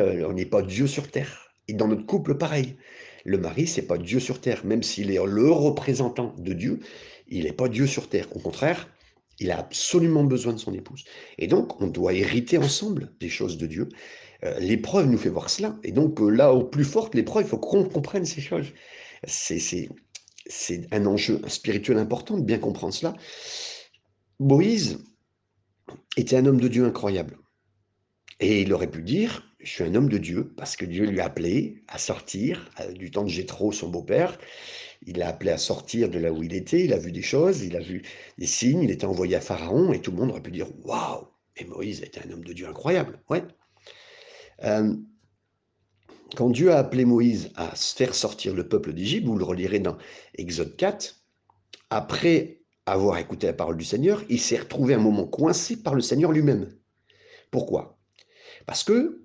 pas 0.50 0.62
Dieu 0.62 0.86
sur 0.86 1.10
terre. 1.10 1.50
Et 1.66 1.72
dans 1.72 1.88
notre 1.88 2.06
couple, 2.06 2.36
pareil. 2.38 2.76
Le 3.24 3.38
mari, 3.38 3.66
c'est 3.66 3.86
pas 3.86 3.98
Dieu 3.98 4.20
sur 4.20 4.40
terre. 4.40 4.64
Même 4.64 4.82
s'il 4.82 5.10
est 5.10 5.18
le 5.24 5.50
représentant 5.50 6.34
de 6.38 6.52
Dieu, 6.52 6.80
il 7.28 7.44
n'est 7.44 7.52
pas 7.52 7.68
Dieu 7.68 7.86
sur 7.86 8.08
terre. 8.08 8.28
Au 8.34 8.38
contraire, 8.38 8.88
il 9.40 9.50
a 9.50 9.58
absolument 9.58 10.24
besoin 10.24 10.52
de 10.52 10.58
son 10.58 10.72
épouse. 10.74 11.04
Et 11.38 11.46
donc, 11.46 11.80
on 11.80 11.86
doit 11.86 12.14
hériter 12.14 12.58
ensemble 12.58 13.12
des 13.20 13.28
choses 13.28 13.58
de 13.58 13.66
Dieu. 13.66 13.88
Euh, 14.44 14.58
l'épreuve 14.60 15.06
nous 15.06 15.18
fait 15.18 15.30
voir 15.30 15.50
cela. 15.50 15.76
Et 15.82 15.92
donc, 15.92 16.20
euh, 16.20 16.28
là, 16.28 16.52
au 16.52 16.64
plus 16.64 16.84
fort, 16.84 17.10
l'épreuve, 17.12 17.44
il 17.44 17.48
faut 17.48 17.58
qu'on 17.58 17.84
comprenne 17.84 18.24
ces 18.24 18.40
choses 18.40 18.72
c'est 20.48 20.92
un 20.92 21.06
enjeu 21.06 21.40
spirituel 21.46 21.98
important 21.98 22.36
de 22.36 22.44
bien 22.44 22.58
comprendre 22.58 22.94
cela. 22.94 23.14
Moïse 24.40 25.04
était 26.16 26.36
un 26.36 26.46
homme 26.46 26.60
de 26.60 26.68
Dieu 26.68 26.84
incroyable. 26.84 27.38
Et 28.40 28.62
il 28.62 28.72
aurait 28.72 28.90
pu 28.90 29.02
dire, 29.02 29.52
je 29.60 29.70
suis 29.70 29.84
un 29.84 29.94
homme 29.94 30.08
de 30.08 30.18
Dieu, 30.18 30.52
parce 30.56 30.76
que 30.76 30.84
Dieu 30.84 31.06
lui 31.06 31.20
a 31.20 31.26
appelé 31.26 31.82
à 31.88 31.98
sortir 31.98 32.70
du 32.94 33.10
temps 33.10 33.24
de 33.24 33.28
Jétro, 33.28 33.72
son 33.72 33.88
beau-père. 33.88 34.38
Il 35.06 35.18
l'a 35.18 35.28
appelé 35.28 35.50
à 35.50 35.58
sortir 35.58 36.08
de 36.08 36.18
là 36.18 36.32
où 36.32 36.42
il 36.42 36.54
était, 36.54 36.84
il 36.84 36.92
a 36.92 36.98
vu 36.98 37.12
des 37.12 37.22
choses, 37.22 37.62
il 37.62 37.76
a 37.76 37.80
vu 37.80 38.02
des 38.38 38.46
signes, 38.46 38.82
il 38.82 38.90
était 38.90 39.06
envoyé 39.06 39.36
à 39.36 39.40
Pharaon, 39.40 39.92
et 39.92 40.00
tout 40.00 40.12
le 40.12 40.18
monde 40.18 40.30
aurait 40.30 40.42
pu 40.42 40.50
dire, 40.50 40.68
waouh, 40.84 41.26
et 41.56 41.64
Moïse 41.64 42.02
était 42.02 42.20
un 42.26 42.30
homme 42.30 42.44
de 42.44 42.52
Dieu 42.52 42.68
incroyable. 42.68 43.20
Ouais. 43.28 43.42
Euh, 44.64 44.94
quand 46.36 46.50
Dieu 46.50 46.72
a 46.72 46.78
appelé 46.78 47.04
Moïse 47.04 47.50
à 47.56 47.74
faire 47.74 48.14
sortir 48.14 48.54
le 48.54 48.68
peuple 48.68 48.92
d'Égypte, 48.92 49.26
vous 49.26 49.38
le 49.38 49.44
relirez 49.44 49.78
dans 49.78 49.96
Exode 50.36 50.76
4, 50.76 51.16
après 51.90 52.60
avoir 52.86 53.18
écouté 53.18 53.46
la 53.46 53.52
parole 53.52 53.76
du 53.76 53.84
Seigneur, 53.84 54.22
il 54.28 54.40
s'est 54.40 54.58
retrouvé 54.58 54.94
un 54.94 54.98
moment 54.98 55.26
coincé 55.26 55.82
par 55.82 55.94
le 55.94 56.00
Seigneur 56.00 56.32
lui-même. 56.32 56.68
Pourquoi? 57.50 57.98
Parce 58.66 58.84
que 58.84 59.24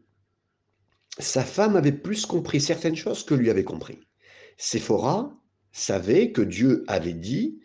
sa 1.19 1.43
femme 1.43 1.75
avait 1.75 1.91
plus 1.91 2.25
compris 2.25 2.61
certaines 2.61 2.95
choses 2.95 3.23
que 3.23 3.35
lui 3.35 3.49
avait 3.49 3.63
compris. 3.63 3.99
Séphora 4.57 5.33
savait 5.71 6.31
que 6.31 6.41
Dieu 6.41 6.83
avait 6.87 7.13
dit, 7.13 7.59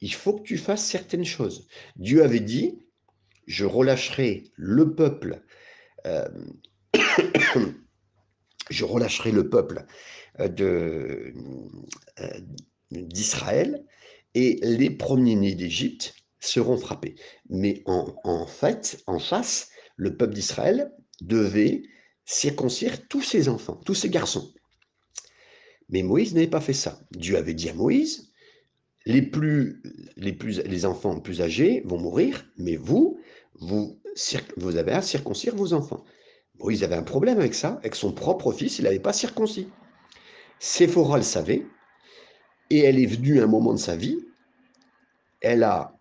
il 0.00 0.12
faut 0.12 0.34
que 0.34 0.42
tu 0.42 0.58
fasses 0.58 0.84
certaines 0.84 1.24
choses. 1.24 1.68
Dieu 1.96 2.22
avait 2.22 2.40
dit, 2.40 2.78
je 3.46 3.64
relâcherai 3.64 4.44
le 4.54 4.94
peuple, 4.94 5.42
euh, 6.06 6.28
je 8.70 8.84
relâcherai 8.84 9.32
le 9.32 9.48
peuple 9.48 9.84
euh, 10.40 11.32
euh, 12.20 12.40
d'Israël 12.90 13.84
et 14.34 14.58
les 14.62 14.90
premiers-nés 14.90 15.54
d'Égypte 15.54 16.14
seront 16.40 16.76
frappés. 16.76 17.16
Mais 17.48 17.82
en, 17.86 18.14
en, 18.24 18.46
fait, 18.46 19.02
en 19.06 19.18
face, 19.18 19.70
le 19.96 20.16
peuple 20.16 20.34
d'Israël 20.34 20.92
devait 21.20 21.82
circoncire 22.24 23.08
tous 23.08 23.22
ses 23.22 23.48
enfants, 23.48 23.80
tous 23.84 23.94
ses 23.94 24.10
garçons. 24.10 24.52
Mais 25.88 26.02
Moïse 26.02 26.34
n'avait 26.34 26.48
pas 26.48 26.60
fait 26.60 26.72
ça. 26.72 27.00
Dieu 27.12 27.36
avait 27.36 27.54
dit 27.54 27.68
à 27.68 27.74
Moïse, 27.74 28.32
les, 29.06 29.22
plus, 29.22 29.82
les, 30.16 30.32
plus, 30.32 30.60
les 30.64 30.84
enfants 30.84 31.20
plus 31.20 31.40
âgés 31.40 31.82
vont 31.84 31.98
mourir, 31.98 32.44
mais 32.58 32.76
vous, 32.76 33.20
vous, 33.54 34.00
vous 34.56 34.76
avez 34.76 34.92
à 34.92 35.02
circoncire 35.02 35.54
vos 35.54 35.72
enfants. 35.72 36.04
Moïse 36.58 36.82
avait 36.84 36.96
un 36.96 37.02
problème 37.02 37.38
avec 37.38 37.54
ça, 37.54 37.74
avec 37.80 37.94
son 37.94 38.12
propre 38.12 38.52
fils, 38.52 38.78
il 38.78 38.84
n'avait 38.84 38.98
pas 38.98 39.12
circoncis. 39.12 39.68
Séphora 40.58 41.18
le 41.18 41.22
savait, 41.22 41.66
et 42.70 42.80
elle 42.80 42.98
est 42.98 43.06
venue 43.06 43.40
à 43.40 43.44
un 43.44 43.48
moment 43.48 43.74
de 43.74 43.78
sa 43.78 43.96
vie, 43.96 44.18
elle 45.40 45.62
a 45.62 45.98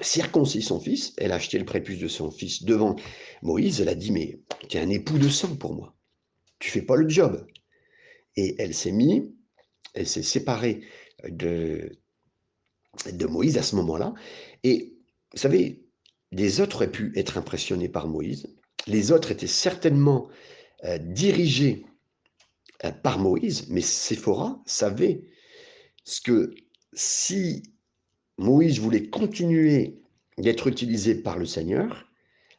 circoncis 0.00 0.62
son 0.62 0.78
fils, 0.78 1.12
elle 1.16 1.32
a 1.32 1.36
acheté 1.36 1.58
le 1.58 1.64
prépuce 1.64 1.98
de 1.98 2.08
son 2.08 2.30
fils 2.30 2.62
devant 2.62 2.94
Moïse, 3.42 3.80
elle 3.80 3.88
a 3.88 3.94
dit, 3.94 4.12
mais 4.12 4.40
tu 4.68 4.76
es 4.76 4.80
un 4.80 4.90
époux 4.90 5.18
de 5.18 5.28
sang 5.28 5.56
pour 5.56 5.74
moi, 5.74 5.96
tu 6.58 6.70
fais 6.70 6.82
pas 6.82 6.96
le 6.96 7.08
job. 7.08 7.46
Et 8.36 8.54
elle 8.58 8.74
s'est 8.74 8.92
mise, 8.92 9.24
elle 9.94 10.06
s'est 10.06 10.22
séparée 10.22 10.82
de, 11.28 11.98
de 13.10 13.26
Moïse 13.26 13.58
à 13.58 13.62
ce 13.62 13.74
moment-là. 13.76 14.14
Et 14.62 14.96
vous 15.32 15.38
savez, 15.38 15.84
les 16.30 16.60
autres 16.60 16.76
auraient 16.76 16.92
pu 16.92 17.12
être 17.16 17.38
impressionnés 17.38 17.88
par 17.88 18.06
Moïse, 18.06 18.46
les 18.88 19.12
autres 19.12 19.30
étaient 19.30 19.46
certainement 19.46 20.28
euh, 20.84 20.98
dirigés 20.98 21.84
euh, 22.84 22.90
par 22.90 23.18
Moïse, 23.18 23.68
mais 23.68 23.80
Séphora 23.80 24.62
savait 24.66 25.22
ce 26.04 26.20
que 26.20 26.54
si 26.92 27.62
Moïse 28.38 28.80
voulait 28.80 29.08
continuer 29.08 30.00
d'être 30.38 30.66
utilisé 30.66 31.14
par 31.14 31.38
le 31.38 31.46
Seigneur, 31.46 32.08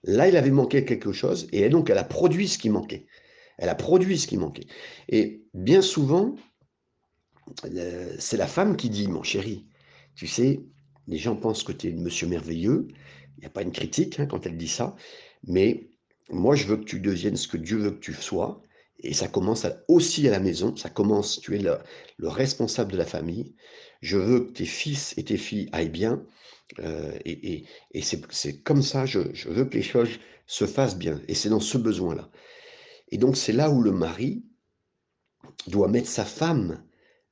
là, 0.03 0.27
il 0.27 0.37
avait 0.37 0.51
manqué 0.51 0.85
quelque 0.85 1.11
chose, 1.11 1.47
et 1.51 1.67
donc 1.69 1.89
elle 1.89 1.97
a 1.97 2.03
produit 2.03 2.47
ce 2.47 2.57
qui 2.57 2.69
manquait. 2.69 3.07
Elle 3.57 3.69
a 3.69 3.75
produit 3.75 4.17
ce 4.17 4.27
qui 4.27 4.37
manquait. 4.37 4.67
Et 5.09 5.45
bien 5.53 5.81
souvent, 5.81 6.35
c'est 8.19 8.37
la 8.37 8.47
femme 8.47 8.77
qui 8.77 8.89
dit, 8.89 9.07
mon 9.07 9.23
chéri, 9.23 9.67
tu 10.15 10.27
sais, 10.27 10.61
les 11.07 11.17
gens 11.17 11.35
pensent 11.35 11.63
que 11.63 11.71
tu 11.71 11.89
es 11.89 11.93
monsieur 11.93 12.27
merveilleux, 12.27 12.87
il 13.37 13.41
n'y 13.41 13.45
a 13.45 13.49
pas 13.49 13.63
une 13.63 13.71
critique 13.71 14.19
hein, 14.19 14.27
quand 14.27 14.45
elle 14.45 14.57
dit 14.57 14.67
ça, 14.67 14.95
mais 15.47 15.89
moi, 16.31 16.55
je 16.55 16.65
veux 16.67 16.77
que 16.77 16.83
tu 16.83 16.99
deviennes 16.99 17.37
ce 17.37 17.47
que 17.47 17.57
Dieu 17.57 17.77
veut 17.77 17.91
que 17.91 17.99
tu 17.99 18.13
sois, 18.13 18.61
et 19.01 19.13
ça 19.13 19.27
commence 19.27 19.65
aussi 19.87 20.27
à 20.27 20.31
la 20.31 20.39
maison, 20.39 20.75
ça 20.75 20.89
commence, 20.89 21.39
tu 21.39 21.55
es 21.55 21.59
le, 21.59 21.77
responsable 22.21 22.91
de 22.91 22.97
la 22.97 23.05
famille. 23.05 23.55
Je 24.01 24.17
veux 24.17 24.41
que 24.41 24.51
tes 24.51 24.65
fils 24.65 25.13
et 25.17 25.23
tes 25.23 25.37
filles 25.37 25.69
aillent 25.71 25.89
bien. 25.89 26.23
Euh, 26.79 27.17
et, 27.25 27.63
c'est 28.01 28.61
comme 28.61 28.81
ça, 28.81 29.05
je, 29.05 29.19
veux 29.49 29.65
que 29.65 29.77
les 29.77 29.83
choses 29.83 30.19
se 30.47 30.65
fassent 30.65 30.97
bien. 30.97 31.21
Et 31.27 31.33
c'est 31.33 31.49
dans 31.49 31.59
ce 31.59 31.77
besoin-là. 31.77 32.29
Et 33.11 33.17
donc 33.17 33.37
c'est 33.37 33.53
là 33.53 33.69
où 33.69 33.81
le 33.81 33.91
mari 33.91 34.43
doit 35.67 35.87
mettre 35.87 36.09
sa 36.09 36.25
femme 36.25 36.83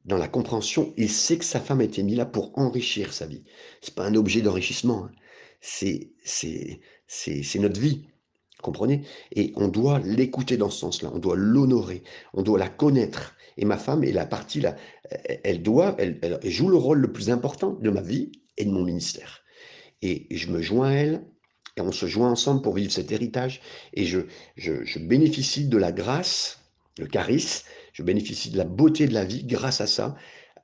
dans 0.06 0.18
la 0.18 0.28
compréhension. 0.28 0.94
Il 0.98 1.10
sait 1.10 1.38
que 1.38 1.46
sa 1.46 1.60
femme 1.60 1.82
a 1.82 1.84
été 1.84 2.02
mise 2.02 2.18
là 2.18 2.26
pour 2.26 2.58
enrichir 2.58 3.14
sa 3.14 3.28
vie. 3.28 3.44
C'est 3.82 3.94
pas 3.94 4.06
un 4.06 4.16
objet 4.16 4.42
d'enrichissement. 4.42 5.06
Hein. 5.06 5.12
C'est 5.62 6.10
notre 7.60 7.80
vie. 7.80 8.08
Comprenez? 8.68 9.04
Et 9.34 9.54
on 9.56 9.70
doit 9.70 10.00
l'écouter 10.00 10.58
dans 10.58 10.70
ce 10.70 10.80
sens-là, 10.80 11.10
on 11.14 11.20
doit 11.20 11.38
l'honorer, 11.38 12.04
on 12.34 12.42
doit 12.42 12.60
la 12.60 12.68
connaître. 12.68 13.34
Et 13.56 13.64
ma 13.64 13.78
femme 13.78 14.04
est 14.04 14.12
la 14.12 14.26
partie 14.26 14.60
là, 14.60 14.76
elle 15.46 15.64
doit, 15.64 15.96
elle, 15.98 16.38
joue 16.44 16.68
le 16.68 16.76
rôle 16.76 17.00
le 17.00 17.14
plus 17.14 17.30
important 17.30 17.78
de 17.82 17.90
ma 17.90 18.02
vie 18.02 18.30
et 18.58 18.66
de 18.66 18.70
mon 18.70 18.84
ministère. 18.84 19.46
Et 20.02 20.28
je 20.36 20.52
me 20.52 20.62
joins 20.62 20.90
à 20.90 20.92
elle, 20.92 21.24
et 21.78 21.82
on 21.82 21.94
se 21.94 22.08
joint 22.08 22.30
ensemble 22.30 22.62
pour 22.62 22.74
vivre 22.74 22.92
cet 22.92 23.14
héritage. 23.14 23.62
Et 23.94 24.04
je, 24.04 24.20
je, 24.58 25.00
bénéficie 25.00 25.70
de 25.70 25.78
la 25.78 25.94
grâce, 25.94 26.60
le 27.00 27.08
charisme, 27.08 27.66
je 27.94 28.04
bénéficie 28.04 28.50
de 28.50 28.58
la 28.58 28.66
beauté 28.66 29.08
de 29.08 29.14
la 29.14 29.24
vie 29.24 29.46
grâce 29.46 29.80
à 29.80 29.88
ça, 29.88 30.18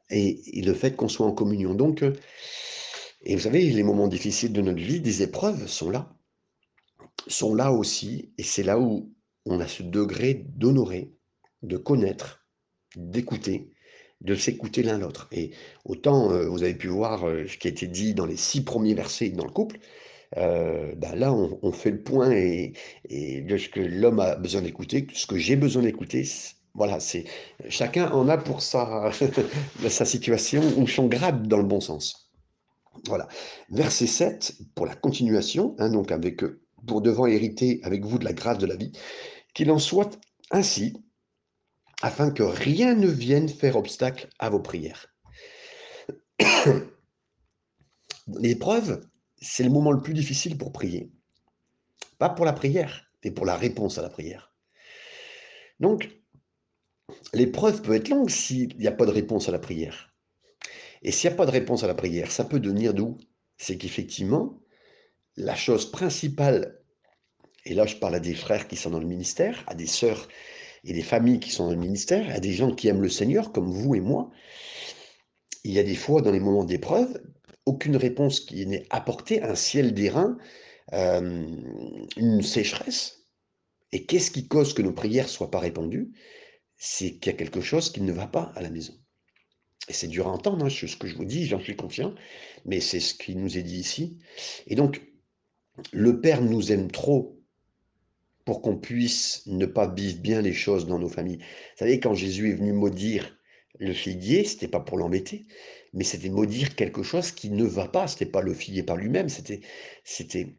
et, 0.09 0.59
et 0.59 0.61
le 0.61 0.73
fait 0.73 0.97
qu'on 0.97 1.07
soit 1.07 1.25
en 1.25 1.31
communion. 1.31 1.73
Donc, 1.73 2.03
euh, 2.03 2.11
et 3.23 3.33
vous 3.37 3.43
savez, 3.43 3.61
les 3.61 3.83
moments 3.83 4.09
difficiles 4.09 4.51
de 4.51 4.59
notre 4.59 4.83
vie, 4.83 4.99
des 4.99 5.21
épreuves 5.23 5.69
sont 5.69 5.89
là 5.89 6.13
sont 7.27 7.55
là 7.55 7.71
aussi, 7.71 8.33
et 8.37 8.43
c'est 8.43 8.63
là 8.63 8.79
où 8.79 9.13
on 9.45 9.59
a 9.59 9.67
ce 9.67 9.83
degré 9.83 10.45
d'honorer, 10.55 11.13
de 11.61 11.77
connaître, 11.77 12.45
d'écouter, 12.95 13.71
de 14.21 14.35
s'écouter 14.35 14.83
l'un 14.83 14.97
l'autre. 14.97 15.27
Et 15.31 15.51
autant 15.85 16.31
euh, 16.31 16.47
vous 16.47 16.63
avez 16.63 16.75
pu 16.75 16.87
voir 16.87 17.27
euh, 17.27 17.45
ce 17.47 17.57
qui 17.57 17.67
a 17.67 17.71
été 17.71 17.87
dit 17.87 18.13
dans 18.13 18.25
les 18.25 18.37
six 18.37 18.63
premiers 18.63 18.93
versets 18.93 19.29
dans 19.29 19.45
le 19.45 19.51
couple, 19.51 19.79
euh, 20.37 20.95
bah 20.95 21.15
là 21.15 21.31
on, 21.31 21.71
fait 21.71 21.91
le 21.91 22.01
point 22.01 22.31
et, 22.31 22.73
de 23.09 23.57
ce 23.57 23.69
que 23.69 23.79
l'homme 23.79 24.19
a 24.19 24.35
besoin 24.35 24.61
d'écouter, 24.61 25.05
ce 25.13 25.27
que 25.27 25.37
j'ai 25.37 25.55
besoin 25.55 25.83
d'écouter. 25.83 26.27
Voilà, 26.75 26.99
c'est 26.99 27.25
chacun 27.69 28.09
en 28.11 28.27
a 28.29 28.37
pour 28.37 28.63
sa, 28.63 29.11
sa 29.89 30.05
situation 30.05 30.63
ou 30.77 30.87
son 30.87 31.07
grade 31.07 31.47
dans 31.47 31.57
le 31.57 31.63
bon 31.63 31.81
sens. 31.81 32.31
Voilà. 33.05 33.27
Verset 33.69 34.07
7, 34.07 34.55
pour 34.75 34.85
la 34.87 34.95
continuation, 34.95 35.75
hein, 35.77 35.89
donc 35.89 36.11
avec 36.11 36.41
pour 36.87 37.01
devant 37.01 37.25
hériter 37.25 37.79
avec 37.83 38.05
vous 38.05 38.17
de 38.17 38.25
la 38.25 38.33
grâce 38.33 38.57
de 38.57 38.65
la 38.65 38.75
vie, 38.75 38.91
qu'il 39.53 39.71
en 39.71 39.79
soit 39.79 40.19
ainsi, 40.51 40.93
afin 42.01 42.31
que 42.31 42.43
rien 42.43 42.95
ne 42.95 43.07
vienne 43.07 43.47
faire 43.47 43.77
obstacle 43.77 44.27
à 44.39 44.49
vos 44.49 44.59
prières. 44.59 45.07
L'épreuve, 48.39 49.05
c'est 49.41 49.63
le 49.63 49.69
moment 49.69 49.91
le 49.91 50.01
plus 50.01 50.13
difficile 50.13 50.57
pour 50.57 50.71
prier. 50.71 51.11
Pas 52.17 52.29
pour 52.29 52.45
la 52.45 52.53
prière, 52.53 53.11
mais 53.23 53.31
pour 53.31 53.45
la 53.45 53.55
réponse 53.55 53.97
à 53.97 54.01
la 54.01 54.09
prière. 54.09 54.53
Donc, 55.79 56.09
l'épreuve 57.33 57.81
peut 57.81 57.95
être 57.95 58.09
longue 58.09 58.29
s'il 58.29 58.77
n'y 58.77 58.87
a 58.87 58.91
pas 58.91 59.05
de 59.05 59.11
réponse 59.11 59.49
à 59.49 59.51
la 59.51 59.59
prière. 59.59 60.13
Et 61.01 61.11
s'il 61.11 61.29
n'y 61.29 61.33
a 61.33 61.37
pas 61.37 61.45
de 61.45 61.51
réponse 61.51 61.83
à 61.83 61.87
la 61.87 61.95
prière, 61.95 62.31
ça 62.31 62.45
peut 62.45 62.59
devenir 62.59 62.93
d'où 62.93 63.17
C'est 63.57 63.77
qu'effectivement, 63.77 64.62
la 65.37 65.55
chose 65.55 65.89
principale, 65.91 66.79
et 67.65 67.73
là 67.73 67.85
je 67.85 67.95
parle 67.95 68.15
à 68.15 68.19
des 68.19 68.35
frères 68.35 68.67
qui 68.67 68.75
sont 68.75 68.89
dans 68.89 68.99
le 68.99 69.07
ministère, 69.07 69.63
à 69.67 69.75
des 69.75 69.87
sœurs 69.87 70.27
et 70.83 70.93
des 70.93 71.01
familles 71.01 71.39
qui 71.39 71.51
sont 71.51 71.65
dans 71.65 71.71
le 71.71 71.77
ministère, 71.77 72.29
à 72.33 72.39
des 72.39 72.53
gens 72.53 72.73
qui 72.73 72.87
aiment 72.87 73.01
le 73.01 73.09
Seigneur, 73.09 73.51
comme 73.51 73.71
vous 73.71 73.95
et 73.95 74.01
moi, 74.01 74.31
il 75.63 75.71
y 75.71 75.79
a 75.79 75.83
des 75.83 75.95
fois 75.95 76.21
dans 76.21 76.31
les 76.31 76.41
moments 76.41 76.65
d'épreuve, 76.65 77.21
aucune 77.65 77.95
réponse 77.95 78.41
qui 78.41 78.65
n'est 78.65 78.85
apportée, 78.89 79.41
un 79.41 79.55
ciel 79.55 79.93
d'airain, 79.93 80.37
euh, 80.91 81.45
une 82.17 82.41
sécheresse. 82.41 83.25
Et 83.93 84.05
qu'est-ce 84.05 84.31
qui 84.31 84.47
cause 84.47 84.73
que 84.73 84.81
nos 84.81 84.91
prières 84.91 85.25
ne 85.25 85.29
soient 85.29 85.51
pas 85.51 85.59
répondues? 85.59 86.11
C'est 86.75 87.13
qu'il 87.13 87.31
y 87.31 87.35
a 87.35 87.37
quelque 87.37 87.61
chose 87.61 87.91
qui 87.91 88.01
ne 88.01 88.11
va 88.11 88.27
pas 88.27 88.51
à 88.55 88.61
la 88.61 88.69
maison. 88.69 88.93
Et 89.87 89.93
c'est 89.93 90.07
dur 90.07 90.27
à 90.27 90.31
entendre, 90.31 90.65
hein, 90.65 90.69
ce 90.69 90.97
que 90.97 91.07
je 91.07 91.15
vous 91.15 91.25
dis, 91.25 91.45
j'en 91.45 91.59
suis 91.59 91.75
confiant, 91.75 92.13
mais 92.65 92.81
c'est 92.81 92.99
ce 92.99 93.13
qui 93.13 93.35
nous 93.35 93.57
est 93.57 93.63
dit 93.63 93.79
ici. 93.79 94.17
Et 94.67 94.75
donc, 94.75 95.01
le 95.91 96.19
Père 96.21 96.41
nous 96.41 96.71
aime 96.71 96.91
trop 96.91 97.39
pour 98.45 98.61
qu'on 98.61 98.77
puisse 98.77 99.43
ne 99.47 99.65
pas 99.65 99.87
vivre 99.87 100.19
bien 100.19 100.41
les 100.41 100.53
choses 100.53 100.85
dans 100.85 100.99
nos 100.99 101.09
familles. 101.09 101.37
Vous 101.37 101.79
savez, 101.79 101.99
quand 101.99 102.13
Jésus 102.13 102.51
est 102.51 102.55
venu 102.55 102.73
maudire 102.73 103.37
le 103.79 103.93
figuier, 103.93 104.43
c'était 104.43 104.67
pas 104.67 104.79
pour 104.79 104.97
l'embêter, 104.97 105.45
mais 105.93 106.03
c'était 106.03 106.29
maudire 106.29 106.75
quelque 106.75 107.03
chose 107.03 107.31
qui 107.31 107.49
ne 107.49 107.63
va 107.63 107.87
pas. 107.87 108.07
C'était 108.07 108.25
pas 108.25 108.41
le 108.41 108.53
figuier 108.53 108.83
par 108.83 108.97
lui-même, 108.97 109.29
c'était, 109.29 109.61
c'était 110.03 110.55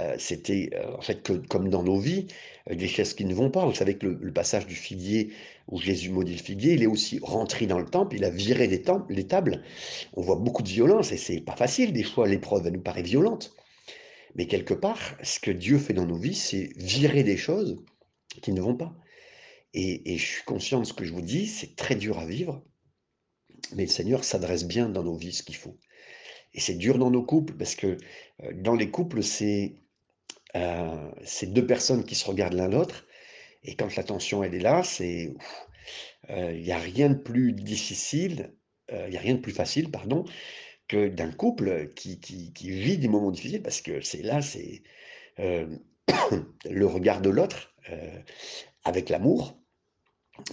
euh, 0.00 0.14
c'était 0.18 0.70
euh, 0.74 0.94
en 0.96 1.00
fait 1.00 1.26
comme 1.48 1.70
dans 1.70 1.82
nos 1.82 1.98
vies, 1.98 2.26
euh, 2.70 2.74
des 2.74 2.88
choses 2.88 3.14
qui 3.14 3.24
ne 3.24 3.34
vont 3.34 3.50
pas. 3.50 3.64
Vous 3.64 3.74
savez 3.74 3.96
que 3.96 4.06
le, 4.06 4.32
passage 4.32 4.66
du 4.66 4.74
figuier 4.74 5.32
où 5.68 5.80
Jésus 5.80 6.10
maudit 6.10 6.32
le 6.32 6.42
figuier, 6.42 6.74
il 6.74 6.82
est 6.82 6.86
aussi 6.86 7.18
rentré 7.22 7.66
dans 7.66 7.78
le 7.78 7.86
temple, 7.86 8.16
il 8.16 8.24
a 8.24 8.30
viré 8.30 8.66
les, 8.66 8.82
les 9.08 9.26
tables. 9.26 9.62
On 10.14 10.20
voit 10.20 10.36
beaucoup 10.36 10.62
de 10.62 10.68
violence 10.68 11.12
et 11.12 11.16
c'est 11.16 11.40
pas 11.40 11.56
facile 11.56 11.92
des 11.94 12.02
fois. 12.02 12.28
L'épreuve, 12.28 12.66
elle 12.66 12.74
nous 12.74 12.80
paraît 12.80 13.02
violente. 13.02 13.56
Mais 14.36 14.46
quelque 14.46 14.74
part, 14.74 15.16
ce 15.22 15.40
que 15.40 15.50
Dieu 15.50 15.78
fait 15.78 15.94
dans 15.94 16.06
nos 16.06 16.18
vies, 16.18 16.34
c'est 16.34 16.70
virer 16.76 17.24
des 17.24 17.38
choses 17.38 17.82
qui 18.42 18.52
ne 18.52 18.60
vont 18.60 18.76
pas. 18.76 18.94
Et, 19.72 20.16
je 20.16 20.24
suis 20.24 20.44
conscient 20.44 20.80
de 20.80 20.84
ce 20.84 20.92
que 20.92 21.04
je 21.04 21.12
vous 21.12 21.22
dis, 21.22 21.46
c'est 21.46 21.74
très 21.74 21.96
dur 21.96 22.18
à 22.18 22.26
vivre, 22.26 22.62
mais 23.74 23.84
le 23.84 23.90
Seigneur 23.90 24.24
s'adresse 24.24 24.64
bien 24.64 24.88
dans 24.88 25.02
nos 25.02 25.16
vies 25.16 25.32
ce 25.32 25.42
qu'il 25.42 25.56
faut. 25.56 25.78
Et 26.54 26.60
c'est 26.60 26.74
dur 26.74 26.98
dans 26.98 27.10
nos 27.10 27.22
couples, 27.22 27.54
parce 27.54 27.74
que 27.74 27.96
dans 28.54 28.74
les 28.74 28.90
couples, 28.90 29.22
c'est 29.22 29.74
euh, 30.54 31.10
deux 31.42 31.66
personnes 31.66 32.04
qui 32.04 32.14
se 32.14 32.26
regardent 32.26 32.54
l'un 32.54 32.68
l'autre. 32.68 33.06
Et 33.64 33.74
quand 33.74 33.96
la 33.96 34.04
tension, 34.04 34.42
elle 34.44 34.54
est 34.54 34.60
là, 34.60 34.82
c'est 34.82 35.34
euh, 36.30 36.52
il 36.54 36.62
n'y 36.62 36.72
a 36.72 36.78
rien 36.78 37.10
de 37.10 37.18
plus 37.18 37.52
difficile, 37.52 38.54
euh, 38.92 39.04
il 39.08 39.10
n'y 39.10 39.16
a 39.16 39.20
rien 39.20 39.34
de 39.34 39.40
plus 39.40 39.52
facile, 39.52 39.90
pardon, 39.90 40.24
que 40.88 41.08
d'un 41.08 41.32
couple 41.32 41.92
qui, 41.94 42.18
vit 42.62 42.98
des 42.98 43.08
moments 43.08 43.30
difficiles, 43.30 43.62
parce 43.62 43.80
que 43.80 44.00
c'est 44.00 44.22
là, 44.22 44.42
c'est 44.42 44.82
le 45.38 46.86
regard 46.86 47.20
de 47.20 47.30
l'autre, 47.30 47.74
avec 48.84 49.08
l'amour, 49.08 49.58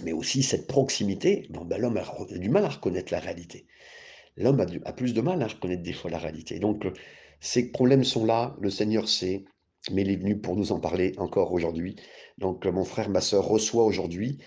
mais 0.02 0.12
aussi 0.12 0.42
cette 0.42 0.66
proximité. 0.66 1.46
Bon, 1.50 1.64
ben, 1.64 1.80
L'homme 1.80 1.98
a 1.98 2.04
du 2.30 2.48
mal 2.48 2.64
à 2.64 2.68
reconnaître 2.68 3.12
la 3.12 3.20
réalité. 3.20 3.66
L'homme 4.36 4.60
a, 4.60 4.92
plus 4.92 5.14
de 5.14 5.20
mal 5.20 5.42
à 5.42 5.46
reconnaître 5.46 5.82
des 5.82 5.92
fois 5.92 6.10
la 6.10 6.18
réalité. 6.18 6.58
Donc, 6.58 6.86
ces 7.40 7.70
problèmes 7.70 8.04
sont 8.04 8.24
là, 8.24 8.56
le 8.60 8.70
Seigneur 8.70 9.08
sait, 9.08 9.44
mais 9.92 10.02
il 10.02 10.10
est 10.10 10.16
venu 10.16 10.38
pour 10.40 10.56
nous 10.56 10.72
en 10.72 10.80
parler 10.80 11.12
encore 11.18 11.52
aujourd'hui. 11.52 11.96
Donc 12.38 12.66
mon 12.66 12.84
frère, 12.84 13.10
ma 13.10 13.20
soeur 13.20 13.44
reçoit 13.44 13.84
aujourd'hui 13.84 14.38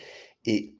et, 0.45 0.75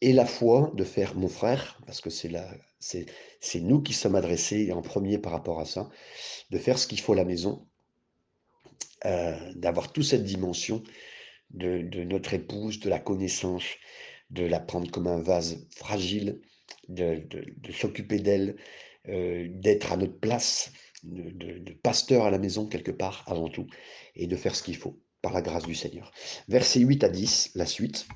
et 0.00 0.12
la 0.12 0.26
foi 0.26 0.72
de 0.74 0.84
faire 0.84 1.16
mon 1.16 1.28
frère, 1.28 1.80
parce 1.86 2.00
que 2.00 2.10
c'est 2.10 2.28
là, 2.28 2.48
c'est, 2.80 3.60
nous 3.60 3.82
qui 3.82 3.92
sommes 3.92 4.16
adressés 4.16 4.72
en 4.72 4.82
premier 4.82 5.18
par 5.18 5.32
rapport 5.32 5.60
à 5.60 5.64
ça, 5.64 5.88
de 6.50 6.58
faire 6.58 6.78
ce 6.78 6.86
qu'il 6.86 7.00
faut 7.00 7.12
à 7.12 7.16
la 7.16 7.24
maison, 7.24 7.66
euh, 9.04 9.52
d'avoir 9.54 9.92
toute 9.92 10.04
cette 10.04 10.24
dimension 10.24 10.82
de, 11.50 12.04
notre 12.04 12.34
épouse, 12.34 12.80
de 12.80 12.88
la 12.90 12.98
connaissance, 12.98 13.64
de 14.30 14.44
la 14.44 14.60
prendre 14.60 14.90
comme 14.90 15.06
un 15.06 15.20
vase 15.20 15.66
fragile, 15.74 16.40
de, 16.88 17.26
de 17.28 17.72
s'occuper 17.72 18.18
d'elle, 18.18 18.56
euh, 19.08 19.48
d'être 19.50 19.92
à 19.92 19.96
notre 19.96 20.18
place, 20.18 20.72
de, 21.04 21.72
pasteur 21.82 22.26
à 22.26 22.30
la 22.30 22.38
maison 22.38 22.66
quelque 22.66 22.90
part 22.90 23.24
avant 23.26 23.48
tout, 23.48 23.66
et 24.14 24.26
de 24.26 24.36
faire 24.36 24.54
ce 24.54 24.62
qu'il 24.62 24.76
faut, 24.76 25.00
par 25.22 25.32
la 25.32 25.40
grâce 25.40 25.64
du 25.64 25.74
Seigneur. 25.74 26.12
Versets 26.48 26.80
8 26.80 27.04
à 27.04 27.08
10, 27.08 27.52
la 27.54 27.64
suite. 27.64 28.06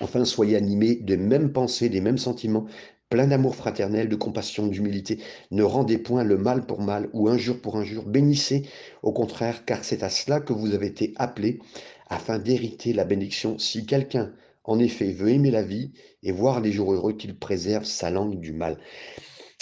Enfin, 0.00 0.24
soyez 0.26 0.56
animés 0.56 0.96
des 0.96 1.16
mêmes 1.16 1.52
pensées, 1.52 1.88
des 1.88 2.02
mêmes 2.02 2.18
sentiments, 2.18 2.66
plein 3.08 3.26
d'amour 3.26 3.54
fraternel, 3.54 4.08
de 4.08 4.16
compassion, 4.16 4.66
d'humilité. 4.66 5.18
Ne 5.50 5.62
rendez 5.62 5.98
point 5.98 6.24
le 6.24 6.36
mal 6.36 6.66
pour 6.66 6.80
mal 6.80 7.08
ou 7.12 7.28
injure 7.28 7.60
pour 7.60 7.76
injure. 7.76 8.04
Bénissez 8.04 8.68
au 9.02 9.12
contraire, 9.12 9.64
car 9.64 9.84
c'est 9.84 10.02
à 10.02 10.08
cela 10.08 10.40
que 10.40 10.52
vous 10.52 10.74
avez 10.74 10.86
été 10.86 11.12
appelés, 11.16 11.60
afin 12.08 12.38
d'hériter 12.38 12.92
la 12.92 13.04
bénédiction. 13.04 13.58
Si 13.58 13.86
quelqu'un, 13.86 14.32
en 14.64 14.78
effet, 14.78 15.12
veut 15.12 15.30
aimer 15.30 15.50
la 15.50 15.62
vie 15.62 15.92
et 16.22 16.32
voir 16.32 16.60
les 16.60 16.72
jours 16.72 16.92
heureux, 16.92 17.12
qu'il 17.12 17.38
préserve 17.38 17.84
sa 17.84 18.10
langue 18.10 18.40
du 18.40 18.52
mal. 18.52 18.78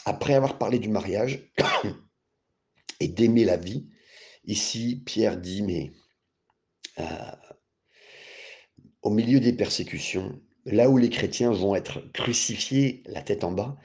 Après 0.05 0.35
avoir 0.35 0.59
parlé 0.59 0.79
du 0.79 0.89
mariage, 0.89 1.53
et 3.03 3.09
d'aimer 3.09 3.45
la 3.45 3.57
vie. 3.57 3.89
Ici, 4.45 5.03
Pierre 5.05 5.37
dit, 5.37 5.63
mais 5.63 5.93
euh, 6.99 7.05
au 9.03 9.11
milieu 9.11 9.41
des 9.41 9.53
persécutions, 9.53 10.41
là 10.65 10.89
où 10.91 10.99
les 10.99 11.11
chrétiens 11.11 11.51
vont 11.53 11.75
être 11.75 12.01
crucifiés 12.13 13.03
la 13.07 13.23
tête 13.23 13.45
en 13.45 13.53
bas, 13.53 13.77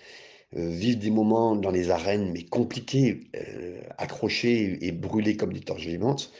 euh, 0.55 0.69
vivre 0.69 0.99
des 0.99 1.11
moments 1.11 1.55
dans 1.55 1.71
les 1.71 1.89
arènes, 1.89 2.31
mais 2.31 2.43
compliqués, 2.43 3.29
euh, 3.35 3.81
accrochés 3.97 4.85
et 4.85 4.91
brûlés 4.91 5.37
comme 5.37 5.53
des 5.53 5.61
torches 5.61 5.85
vivantes, 5.85 6.31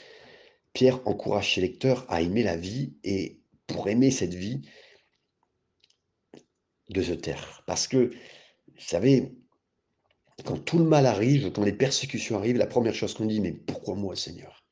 Pierre 0.74 1.02
encourage 1.06 1.56
ses 1.56 1.62
lecteurs 1.62 2.06
à 2.10 2.22
aimer 2.22 2.44
la 2.44 2.56
vie 2.56 2.98
et 3.04 3.42
pour 3.68 3.90
aimer 3.90 4.12
cette 4.12 4.34
vie, 4.34 4.62
de 6.90 7.02
se 7.02 7.14
taire. 7.14 7.64
Parce 7.68 7.88
que, 7.88 8.12
vous 8.68 8.82
savez, 8.82 9.34
quand 10.46 10.58
tout 10.58 10.78
le 10.78 10.86
mal 10.86 11.06
arrive, 11.06 11.52
quand 11.52 11.64
les 11.64 11.74
persécutions 11.74 12.38
arrivent, 12.38 12.58
la 12.58 12.68
première 12.68 12.96
chose 12.96 13.14
qu'on 13.14 13.26
dit, 13.26 13.42
mais 13.42 13.52
pourquoi 13.52 13.96
moi, 13.96 14.16
Seigneur? 14.16 14.66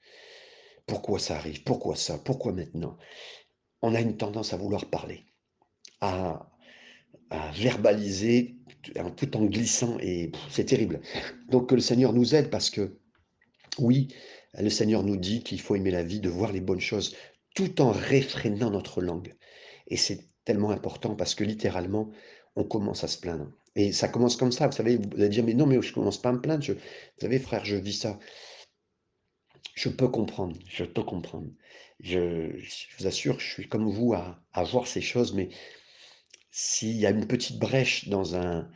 Pourquoi 0.86 1.20
ça 1.20 1.36
arrive? 1.36 1.64
Pourquoi 1.64 1.96
ça? 1.96 2.18
Pourquoi 2.18 2.54
maintenant? 2.54 2.98
On 3.82 3.96
a 3.96 4.02
une 4.02 4.18
tendance 4.18 4.54
à 4.54 4.58
vouloir 4.58 4.86
parler, 4.86 5.26
à, 6.06 7.52
verbaliser 7.54 8.56
tout 9.18 9.36
en 9.36 9.46
glissant, 9.46 9.98
et 10.00 10.32
c'est 10.50 10.66
terrible. 10.66 11.02
Donc 11.50 11.70
que 11.70 11.76
le 11.76 11.82
Seigneur 11.82 12.14
nous 12.14 12.36
aide 12.36 12.50
parce 12.50 12.70
que, 12.70 12.98
oui, 13.80 14.10
le 14.58 14.70
Seigneur 14.70 15.04
nous 15.04 15.18
dit 15.18 15.44
qu'il 15.44 15.60
faut 15.60 15.76
aimer 15.76 15.92
la 15.92 16.04
vie, 16.04 16.20
de 16.20 16.30
voir 16.30 16.52
les 16.52 16.62
bonnes 16.62 16.80
choses, 16.80 17.16
tout 17.56 17.82
en 17.82 17.92
réfrénant 17.92 18.70
notre 18.70 19.02
langue. 19.02 19.36
Et 19.88 19.98
c'est 19.98 20.22
tellement 20.46 20.70
important 20.70 21.16
parce 21.16 21.36
que 21.36 21.44
littéralement, 21.44 22.12
on 22.56 22.64
commence 22.64 23.04
à 23.04 23.08
se 23.08 23.20
plaindre. 23.20 23.52
Et 23.76 23.92
ça 23.92 24.08
commence 24.08 24.38
comme 24.38 24.52
ça, 24.52 24.68
vous 24.68 24.76
savez, 24.76 24.98
vous 24.98 25.20
allez 25.20 25.30
dire, 25.30 25.44
mais 25.44 25.54
non, 25.54 25.66
mais 25.66 25.82
je 25.82 25.90
ne 25.90 25.94
commence 25.94 26.22
pas 26.22 26.30
à 26.30 26.34
me 26.34 26.42
plaindre. 26.42 26.66
vous 26.66 26.76
savez, 27.20 27.40
frère, 27.40 27.66
je 27.66 27.76
vis 27.76 27.94
ça. 27.94 28.20
Je 29.74 29.90
peux 29.90 30.08
comprendre, 30.08 30.58
je 30.70 30.86
peux 30.86 31.04
comprendre. 31.04 31.50
Je, 32.00 32.52
vous 32.98 33.08
assure, 33.08 33.40
je 33.40 33.50
suis 33.52 33.68
comme 33.68 33.90
vous 33.90 34.14
à, 34.14 34.42
voir 34.64 34.88
ces 34.88 35.02
choses, 35.02 35.34
mais 35.34 35.50
s'il 36.58 36.96
y 36.96 37.06
a 37.06 37.10
une 37.10 37.28
petite 37.28 37.60
brèche 37.60 38.08
dans 38.08 38.38
un, 38.38 38.72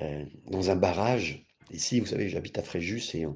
euh, 0.00 0.24
dans 0.46 0.70
un 0.70 0.76
barrage, 0.76 1.44
ici, 1.72 1.98
vous 1.98 2.06
savez, 2.06 2.28
j'habite 2.28 2.56
à 2.56 2.62
Fréjus 2.62 3.16
et 3.16 3.26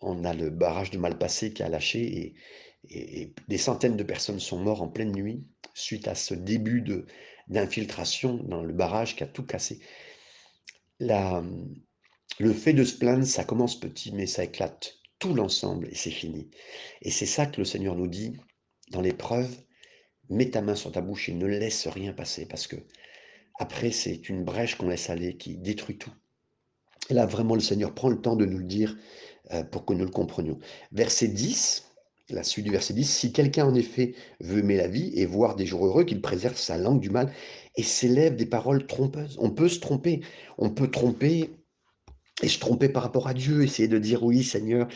on, 0.00 0.24
a 0.24 0.34
le 0.34 0.50
barrage 0.50 0.90
de 0.90 0.98
Malpassé 0.98 1.52
qui 1.52 1.62
a 1.62 1.68
lâché 1.68 2.34
et, 2.90 3.32
des 3.46 3.58
centaines 3.58 3.96
de 3.96 4.02
personnes 4.02 4.40
sont 4.40 4.58
mortes 4.58 4.80
en 4.80 4.88
pleine 4.88 5.12
nuit 5.12 5.44
suite 5.72 6.08
à 6.08 6.16
ce 6.16 6.34
début 6.34 6.82
d'infiltration 7.46 8.42
dans 8.42 8.64
le 8.64 8.72
barrage 8.72 9.14
qui 9.14 9.22
a 9.22 9.28
tout 9.28 9.46
cassé. 9.46 9.78
Le 10.98 12.52
fait 12.52 12.72
de 12.72 12.82
se 12.82 12.98
plaindre, 12.98 13.24
ça 13.24 13.44
commence 13.44 13.78
petit, 13.78 14.10
mais 14.10 14.26
ça 14.26 14.42
éclate 14.42 14.98
tout 15.20 15.32
l'ensemble 15.32 15.86
et 15.86 15.94
c'est 15.94 16.10
fini. 16.10 16.50
Et 17.02 17.12
c'est 17.12 17.26
ça 17.26 17.46
que 17.46 17.60
le 17.60 17.64
Seigneur 17.64 17.94
nous 17.94 18.08
dit 18.08 18.32
dans 18.90 19.00
l'épreuve, 19.00 19.56
mets 20.28 20.50
ta 20.50 20.60
main 20.60 20.74
sur 20.74 20.90
ta 20.90 21.00
bouche 21.00 21.28
et 21.28 21.34
ne 21.34 21.46
laisse 21.46 21.86
rien 21.86 22.12
passer 22.12 22.46
parce 22.46 22.66
que 22.66 22.76
après 23.58 23.90
c'est 23.90 24.28
une 24.28 24.44
brèche 24.44 24.76
qu'on 24.76 24.88
laisse 24.88 25.10
aller 25.10 25.36
qui 25.36 25.56
détruit 25.56 25.98
tout. 25.98 26.12
Et 27.10 27.14
là 27.14 27.26
vraiment 27.26 27.54
le 27.54 27.60
Seigneur 27.60 27.94
prend 27.94 28.08
le 28.08 28.20
temps 28.20 28.36
de 28.36 28.46
nous 28.46 28.58
le 28.58 28.64
dire 28.64 28.96
euh, 29.52 29.64
pour 29.64 29.84
que 29.84 29.94
nous 29.94 30.04
le 30.04 30.10
comprenions. 30.10 30.58
Verset 30.92 31.28
10, 31.28 31.84
la 32.30 32.44
suite 32.44 32.64
du 32.64 32.70
verset 32.70 32.94
10, 32.94 33.04
si 33.04 33.32
quelqu'un 33.32 33.66
en 33.66 33.74
effet 33.74 34.14
veut 34.40 34.60
aimer 34.60 34.76
la 34.76 34.88
vie 34.88 35.12
et 35.14 35.26
voir 35.26 35.56
des 35.56 35.66
jours 35.66 35.86
heureux, 35.86 36.04
qu'il 36.04 36.20
préserve 36.20 36.56
sa 36.56 36.78
langue 36.78 37.00
du 37.00 37.10
mal 37.10 37.32
et 37.76 37.82
s'élève 37.82 38.36
des 38.36 38.46
paroles 38.46 38.86
trompeuses. 38.86 39.36
On 39.40 39.50
peut 39.50 39.68
se 39.68 39.80
tromper, 39.80 40.20
on 40.58 40.70
peut 40.70 40.90
tromper 40.90 41.50
et 42.40 42.48
se 42.48 42.58
tromper 42.58 42.88
par 42.88 43.02
rapport 43.02 43.28
à 43.28 43.34
Dieu, 43.34 43.62
essayer 43.62 43.88
de 43.88 43.98
dire 43.98 44.22
oui 44.22 44.42
Seigneur, 44.42 44.88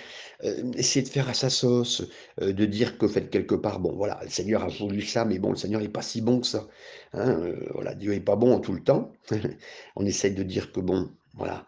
euh, 0.44 0.72
essayer 0.76 1.04
de 1.04 1.10
faire 1.10 1.28
à 1.28 1.34
sa 1.34 1.50
sauce, 1.50 2.02
euh, 2.40 2.52
de 2.52 2.64
dire 2.64 2.98
que 2.98 3.06
fait 3.06 3.28
quelque 3.28 3.54
part, 3.54 3.78
bon 3.78 3.94
voilà, 3.94 4.18
le 4.22 4.30
Seigneur 4.30 4.64
a 4.64 4.68
voulu 4.68 5.02
ça, 5.02 5.24
mais 5.24 5.38
bon, 5.38 5.50
le 5.50 5.56
Seigneur 5.56 5.80
n'est 5.80 5.88
pas 5.88 6.02
si 6.02 6.20
bon 6.22 6.40
que 6.40 6.46
ça. 6.46 6.66
Hein, 7.12 7.38
euh, 7.40 7.68
voilà, 7.74 7.94
Dieu 7.94 8.12
n'est 8.12 8.20
pas 8.20 8.36
bon 8.36 8.58
tout 8.60 8.72
le 8.72 8.82
temps. 8.82 9.12
on 9.96 10.06
essaye 10.06 10.32
de 10.32 10.42
dire 10.42 10.72
que 10.72 10.80
bon, 10.80 11.10
voilà, 11.34 11.66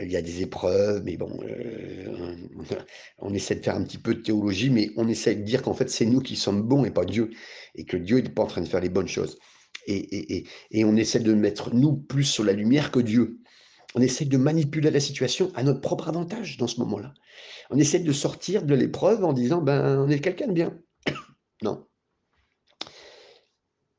il 0.00 0.10
y 0.10 0.16
a 0.16 0.22
des 0.22 0.42
épreuves, 0.42 1.02
mais 1.04 1.16
bon, 1.16 1.40
on 3.18 3.34
essaie 3.34 3.56
de 3.56 3.64
faire 3.64 3.74
un 3.74 3.82
petit 3.82 3.98
peu 3.98 4.14
de 4.14 4.20
théologie, 4.20 4.70
mais 4.70 4.90
on 4.96 5.08
essaie 5.08 5.34
de 5.34 5.42
dire 5.42 5.62
qu'en 5.62 5.74
fait, 5.74 5.90
c'est 5.90 6.06
nous 6.06 6.20
qui 6.20 6.36
sommes 6.36 6.62
bons 6.62 6.84
et 6.84 6.92
pas 6.92 7.04
Dieu, 7.04 7.30
et 7.74 7.84
que 7.84 7.96
Dieu 7.96 8.20
n'est 8.20 8.28
pas 8.28 8.44
en 8.44 8.46
train 8.46 8.60
de 8.60 8.68
faire 8.68 8.80
les 8.80 8.88
bonnes 8.88 9.08
choses. 9.08 9.36
Et, 9.88 10.44
et, 10.70 10.84
on 10.84 10.96
essaie 10.96 11.20
de 11.20 11.32
mettre 11.32 11.74
nous 11.74 11.96
plus 11.96 12.24
sur 12.24 12.44
la 12.44 12.52
lumière 12.52 12.90
que 12.90 13.00
Dieu. 13.00 13.38
On 13.94 14.00
essaie 14.00 14.26
de 14.26 14.36
manipuler 14.36 14.90
la 14.90 15.00
situation 15.00 15.50
à 15.54 15.62
notre 15.62 15.80
propre 15.80 16.08
avantage 16.08 16.58
dans 16.58 16.66
ce 16.66 16.78
moment-là. 16.80 17.14
On 17.70 17.78
essaie 17.78 18.00
de 18.00 18.12
sortir 18.12 18.62
de 18.62 18.74
l'épreuve 18.74 19.24
en 19.24 19.32
disant, 19.32 19.62
ben, 19.62 19.98
on 19.98 20.08
est 20.08 20.20
quelqu'un 20.20 20.48
de 20.48 20.52
bien. 20.52 20.78
non. 21.62 21.86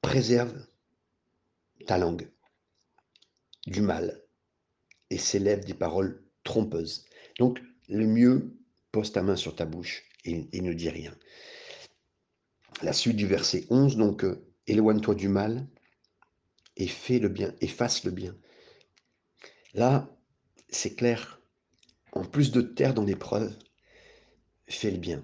Préserve 0.01 0.53
ta 1.85 1.97
langue 1.97 2.29
du 3.65 3.81
mal 3.81 4.23
et 5.09 5.17
s'élève 5.17 5.65
des 5.65 5.73
paroles 5.73 6.23
trompeuses. 6.43 7.05
Donc, 7.39 7.59
le 7.87 8.05
mieux, 8.05 8.55
pose 8.91 9.11
ta 9.11 9.21
main 9.21 9.35
sur 9.35 9.55
ta 9.55 9.65
bouche 9.65 10.03
et, 10.25 10.61
ne 10.61 10.73
dis 10.73 10.89
rien. 10.89 11.15
La 12.81 12.93
suite 12.93 13.15
du 13.15 13.27
verset 13.27 13.65
11, 13.69 13.97
donc, 13.97 14.23
euh, 14.23 14.45
éloigne-toi 14.67 15.15
du 15.15 15.27
mal 15.27 15.67
et 16.77 16.87
fais 16.87 17.19
le 17.19 17.29
bien, 17.29 17.53
efface 17.61 18.03
le 18.03 18.11
bien. 18.11 18.35
Là, 19.73 20.09
c'est 20.69 20.95
clair, 20.95 21.41
en 22.13 22.25
plus 22.25 22.51
de 22.51 22.61
terre 22.61 22.93
dans 22.93 23.03
l'épreuve, 23.03 23.55
fais 24.67 24.91
le 24.91 24.97
bien. 24.97 25.23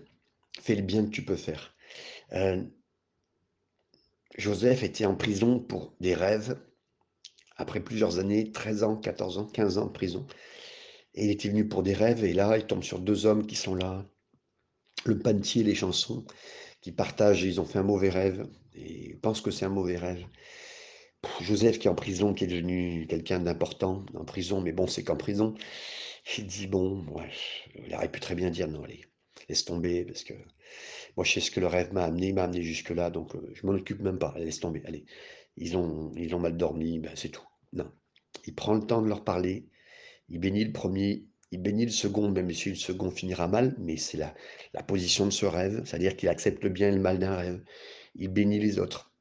Fais 0.60 0.76
le 0.76 0.82
bien 0.82 1.06
que 1.06 1.12
tu 1.12 1.24
peux 1.24 1.36
faire. 1.36 1.76
Euh, 2.34 2.64
Joseph 4.38 4.84
était 4.84 5.06
en 5.06 5.16
prison 5.16 5.60
pour 5.60 5.96
des 6.00 6.14
rêves, 6.14 6.60
après 7.58 7.80
plusieurs 7.80 8.20
années, 8.20 8.52
13 8.52 8.84
ans, 8.84 8.98
14 8.98 9.38
ans, 9.38 9.46
15 9.46 9.78
ans 9.78 9.86
de 9.86 9.92
prison. 9.92 10.28
Et 11.14 11.26
il 11.26 11.32
était 11.32 11.50
venu 11.50 11.68
pour 11.68 11.84
des 11.84 11.94
rêves, 11.94 12.24
et 12.24 12.34
là, 12.34 12.58
il 12.58 12.66
tombe 12.66 12.84
sur 12.84 13.00
deux 13.00 13.26
hommes 13.26 13.48
qui 13.48 13.56
sont 13.56 13.76
là, 13.76 14.06
le 15.06 15.18
pantier 15.18 15.62
et 15.62 15.66
les 15.66 15.76
chansons, 15.76 16.26
qui 16.82 16.92
partagent, 16.92 17.44
ils 17.44 17.62
ont 17.62 17.66
fait 17.66 17.80
un 17.80 17.84
mauvais 17.84 18.10
rêve, 18.10 18.48
et 18.74 19.12
ils 19.12 19.20
pensent 19.20 19.42
que 19.42 19.52
c'est 19.52 19.66
un 19.66 19.70
mauvais 19.70 19.98
rêve. 19.98 20.26
Joseph 21.42 21.80
qui 21.80 21.88
est 21.88 21.92
en 21.92 21.96
prison, 21.96 22.34
qui 22.34 22.44
est 22.44 22.48
devenu 22.48 23.08
quelqu'un 23.08 23.40
d'important 23.40 24.06
en 24.14 24.26
prison, 24.26 24.62
mais 24.62 24.72
bon, 24.72 24.88
c'est 24.88 25.04
qu'en 25.04 25.16
prison, 25.16 25.56
il 26.38 26.48
dit, 26.48 26.68
bon, 26.68 27.06
ouais, 27.10 27.30
il 27.86 27.94
aurait 27.96 28.12
pu 28.12 28.20
très 28.20 28.36
bien 28.36 28.50
dire, 28.50 28.68
non, 28.68 28.84
allez, 28.84 29.02
laisse 29.50 29.66
tomber, 29.66 30.06
parce 30.06 30.24
que 30.24 30.34
moi, 31.16 31.26
je 31.26 31.34
sais 31.34 31.40
ce 31.42 31.52
que 31.52 31.60
le 31.60 31.68
rêve 31.68 31.94
m'a 31.94 32.04
amené, 32.06 32.28
il 32.30 32.36
m'a 32.36 32.44
amené 32.44 32.62
jusque-là, 32.64 33.10
donc 33.10 33.36
euh, 33.36 33.52
je 33.54 33.66
m'en 33.66 33.74
occupe 33.74 34.02
même 34.02 34.20
pas, 34.20 34.34
laisse 34.38 34.60
tomber, 34.60 34.82
allez. 34.86 35.06
Ils 35.58 35.78
ont, 35.78 36.12
ils 36.18 36.36
ont 36.36 36.40
mal 36.40 36.58
dormi, 36.58 37.00
ben, 37.00 37.12
c'est 37.16 37.30
tout. 37.30 37.48
Non. 37.74 37.90
Il 38.46 38.56
prend 38.56 38.74
le 38.74 38.86
temps 38.86 39.02
de 39.02 39.08
leur 39.08 39.24
parler, 39.24 39.68
il 40.30 40.40
bénit 40.40 40.66
le 40.66 40.74
premier, 40.74 41.26
il 41.52 41.62
bénit 41.62 41.86
le 41.86 41.92
second, 41.92 42.30
même 42.30 42.52
si 42.52 42.70
le 42.70 42.76
second 42.76 43.12
finira 43.12 43.48
mal, 43.48 43.76
mais 43.80 43.98
c'est 43.98 44.18
la, 44.18 44.34
la 44.74 44.84
position 44.84 45.26
de 45.26 45.32
ce 45.32 45.46
rêve, 45.46 45.84
c'est-à-dire 45.86 46.18
qu'il 46.18 46.30
accepte 46.30 46.64
le 46.64 46.70
bien 46.70 46.90
et 46.90 46.96
le 46.96 47.00
mal 47.00 47.20
d'un 47.20 47.36
rêve. 47.36 47.64
Il 48.16 48.30
bénit 48.30 48.60
les 48.60 48.80
autres 48.80 49.15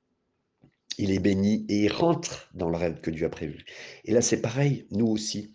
il 0.99 1.11
est 1.11 1.19
béni 1.19 1.65
et 1.69 1.85
il 1.85 1.93
rentre 1.93 2.49
dans 2.55 2.69
le 2.69 2.77
rêve 2.77 3.01
que 3.01 3.11
Dieu 3.11 3.27
a 3.27 3.31
prévu. 3.31 3.65
Et 4.05 4.13
là, 4.13 4.23
c'est 4.23 4.41
pareil, 4.41 4.87
nous 4.91 5.07
aussi, 5.07 5.53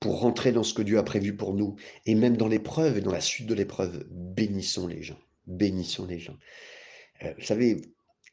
pour 0.00 0.20
rentrer 0.20 0.52
dans 0.52 0.62
ce 0.62 0.74
que 0.74 0.82
Dieu 0.82 0.98
a 0.98 1.02
prévu 1.02 1.36
pour 1.36 1.54
nous, 1.54 1.76
et 2.06 2.14
même 2.14 2.36
dans 2.36 2.48
l'épreuve 2.48 2.98
et 2.98 3.00
dans 3.00 3.12
la 3.12 3.20
suite 3.20 3.46
de 3.46 3.54
l'épreuve, 3.54 4.04
bénissons 4.10 4.86
les 4.86 5.02
gens, 5.02 5.18
bénissons 5.46 6.06
les 6.06 6.18
gens. 6.18 6.36
Euh, 7.22 7.32
vous 7.38 7.44
savez, 7.44 7.80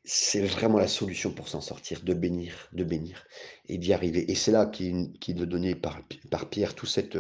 c'est 0.04 0.42
vraiment 0.42 0.80
la 0.80 0.88
solution 0.88 1.32
pour 1.32 1.48
s'en 1.48 1.62
sortir, 1.62 2.02
de 2.02 2.14
bénir, 2.14 2.70
de 2.74 2.84
bénir, 2.84 3.26
et 3.68 3.78
d'y 3.78 3.94
arriver. 3.94 4.30
Et 4.30 4.36
c'est 4.36 4.52
là 4.52 4.66
qu'il 4.66 5.14
qu 5.20 5.32
est 5.32 5.46
donné 5.46 5.76
par, 5.76 6.02
Pierre 6.50 6.76
toute 6.76 6.90
cette, 6.90 7.18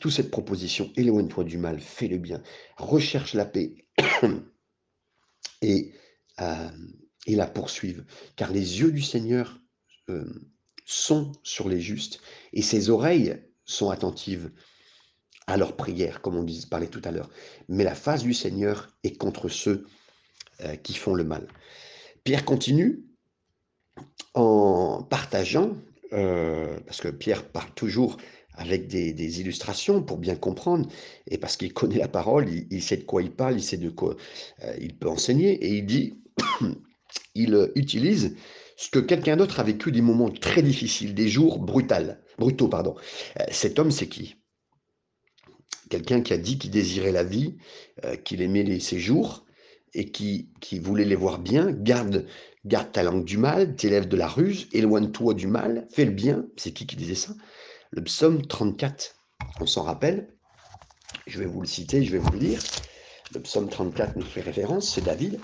toute 0.00 0.12
cette 0.12 0.30
proposition, 0.30 0.92
éloigne-toi 0.96 1.44
du 1.44 1.56
mal, 1.56 1.80
fais 1.80 2.08
le 2.08 2.18
bien, 2.18 2.42
recherche 2.76 3.34
la 3.34 3.46
paix, 3.46 3.74
et... 5.62 5.92
Euh, 6.40 6.68
et 7.26 7.36
la 7.36 7.46
poursuivent. 7.46 8.04
Car 8.36 8.52
les 8.52 8.80
yeux 8.80 8.92
du 8.92 9.02
Seigneur 9.02 9.60
euh, 10.10 10.24
sont 10.84 11.32
sur 11.42 11.68
les 11.68 11.80
justes 11.80 12.20
et 12.52 12.62
ses 12.62 12.90
oreilles 12.90 13.36
sont 13.64 13.90
attentives 13.90 14.50
à 15.46 15.56
leurs 15.56 15.76
prières, 15.76 16.20
comme 16.20 16.36
on 16.36 16.46
parlait 16.68 16.88
tout 16.88 17.02
à 17.04 17.10
l'heure. 17.10 17.30
Mais 17.68 17.84
la 17.84 17.94
face 17.94 18.22
du 18.22 18.34
Seigneur 18.34 18.88
est 19.02 19.16
contre 19.16 19.48
ceux 19.48 19.86
euh, 20.62 20.76
qui 20.76 20.94
font 20.94 21.14
le 21.14 21.24
mal. 21.24 21.46
Pierre 22.22 22.44
continue 22.44 23.04
en 24.34 25.02
partageant, 25.02 25.72
euh, 26.12 26.78
parce 26.86 27.00
que 27.00 27.08
Pierre 27.08 27.46
parle 27.46 27.70
toujours 27.74 28.16
avec 28.56 28.86
des, 28.86 29.40
illustrations 29.40 30.02
pour 30.02 30.16
bien 30.16 30.36
comprendre, 30.36 30.88
et 31.28 31.38
parce 31.38 31.56
qu'il 31.56 31.72
connaît 31.74 31.98
la 31.98 32.08
parole, 32.08 32.48
il, 32.48 32.82
sait 32.82 32.96
de 32.96 33.02
quoi 33.02 33.20
il 33.20 33.32
parle, 33.32 33.56
il 33.56 33.62
sait 33.62 33.76
de 33.76 33.90
quoi 33.90 34.16
il 34.80 34.96
peut 34.96 35.08
enseigner, 35.08 35.52
et 35.54 35.74
il 35.74 35.86
dit 35.86 36.14
il 37.34 37.54
euh, 37.54 37.72
utilise 37.74 38.36
ce 38.76 38.88
que 38.90 38.98
quelqu'un 38.98 39.36
d'autre 39.36 39.60
a 39.60 39.62
vécu 39.62 39.92
des 39.92 40.00
moments 40.00 40.30
très 40.30 40.62
difficiles, 40.62 41.14
des 41.14 41.28
jours 41.28 41.58
brutaux. 41.58 41.94
brutaux 42.38 42.68
pardon. 42.68 42.94
Euh, 43.40 43.44
cet 43.50 43.78
homme, 43.78 43.90
c'est 43.90 44.08
qui? 44.08 44.36
Quelqu'un 45.90 46.22
qui 46.22 46.32
a 46.32 46.38
dit 46.38 46.58
qu'il 46.58 46.70
désirait 46.70 47.12
la 47.12 47.24
vie, 47.24 47.56
euh, 48.04 48.16
qu'il 48.16 48.42
aimait 48.42 48.62
les, 48.62 48.80
ses 48.80 48.98
jours 48.98 49.44
et 49.92 50.10
qui, 50.10 50.50
qui 50.60 50.78
voulait 50.78 51.04
les 51.04 51.14
voir 51.14 51.38
bien. 51.38 51.70
Garde, 51.70 52.26
garde 52.64 52.90
ta 52.90 53.02
langue 53.02 53.24
du 53.24 53.36
mal, 53.36 53.76
t'élève 53.76 54.08
de 54.08 54.16
la 54.16 54.26
ruse, 54.26 54.68
éloigne-toi 54.72 55.34
du 55.34 55.46
mal, 55.46 55.86
fais 55.92 56.04
le 56.04 56.10
bien. 56.10 56.46
C'est 56.56 56.72
qui 56.72 56.86
qui 56.86 56.96
disait 56.96 57.14
ça? 57.14 57.34
Le 57.90 58.02
psaume 58.02 58.44
34. 58.44 59.14
On 59.60 59.66
s'en 59.66 59.82
rappelle 59.82 60.34
Je 61.26 61.38
vais 61.38 61.46
vous 61.46 61.60
le 61.60 61.66
citer, 61.66 62.02
je 62.02 62.10
vais 62.10 62.18
vous 62.18 62.32
le 62.32 62.38
lire. 62.38 62.62
Le 63.34 63.40
psaume 63.40 63.68
34 63.68 64.16
nous 64.16 64.24
fait 64.24 64.40
référence, 64.40 64.92
c'est 64.92 65.04
David. 65.04 65.38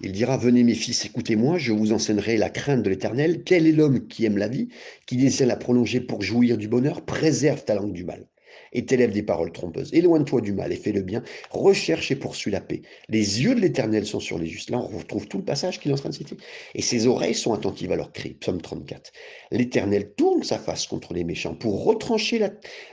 Il 0.00 0.12
dira, 0.12 0.36
venez 0.36 0.62
mes 0.62 0.74
fils, 0.74 1.04
écoutez-moi, 1.04 1.58
je 1.58 1.72
vous 1.72 1.92
enseignerai 1.92 2.36
la 2.36 2.50
crainte 2.50 2.82
de 2.82 2.90
l'Éternel. 2.90 3.42
Quel 3.44 3.66
est 3.66 3.72
l'homme 3.72 4.06
qui 4.06 4.24
aime 4.24 4.38
la 4.38 4.48
vie, 4.48 4.68
qui 5.06 5.16
désire 5.16 5.46
la 5.46 5.56
prolonger 5.56 6.00
pour 6.00 6.22
jouir 6.22 6.58
du 6.58 6.68
bonheur 6.68 7.04
Préserve 7.04 7.64
ta 7.64 7.74
langue 7.74 7.92
du 7.92 8.04
mal 8.04 8.26
et 8.72 8.84
t'élève 8.84 9.12
des 9.12 9.22
paroles 9.22 9.52
trompeuses. 9.52 9.92
Éloigne-toi 9.94 10.40
du 10.40 10.52
mal 10.52 10.72
et 10.72 10.76
fais 10.76 10.92
le 10.92 11.02
bien. 11.02 11.22
Recherche 11.50 12.10
et 12.10 12.16
poursuis 12.16 12.50
la 12.50 12.60
paix. 12.60 12.82
Les 13.08 13.42
yeux 13.42 13.54
de 13.54 13.60
l'Éternel 13.60 14.06
sont 14.06 14.20
sur 14.20 14.38
les 14.38 14.46
justes. 14.46 14.70
Là, 14.70 14.78
on 14.78 14.98
retrouve 14.98 15.26
tout 15.28 15.38
le 15.38 15.44
passage 15.44 15.80
qu'il 15.80 15.90
est 15.90 15.94
en 15.94 15.98
train 15.98 16.10
de 16.10 16.14
citer. 16.14 16.36
Et 16.74 16.82
ses 16.82 17.06
oreilles 17.06 17.34
sont 17.34 17.54
attentives 17.54 17.92
à 17.92 17.96
leurs 17.96 18.12
cris. 18.12 18.34
Psaume 18.34 18.60
34. 18.60 19.12
L'Éternel 19.50 20.12
tourne 20.14 20.42
sa 20.42 20.58
face 20.58 20.86
contre 20.86 21.14
les 21.14 21.24
méchants 21.24 21.54
pour 21.54 21.84
retrancher 21.84 22.46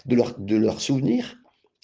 de 0.05 0.55
leur 0.55 0.81
souvenirs 0.81 1.35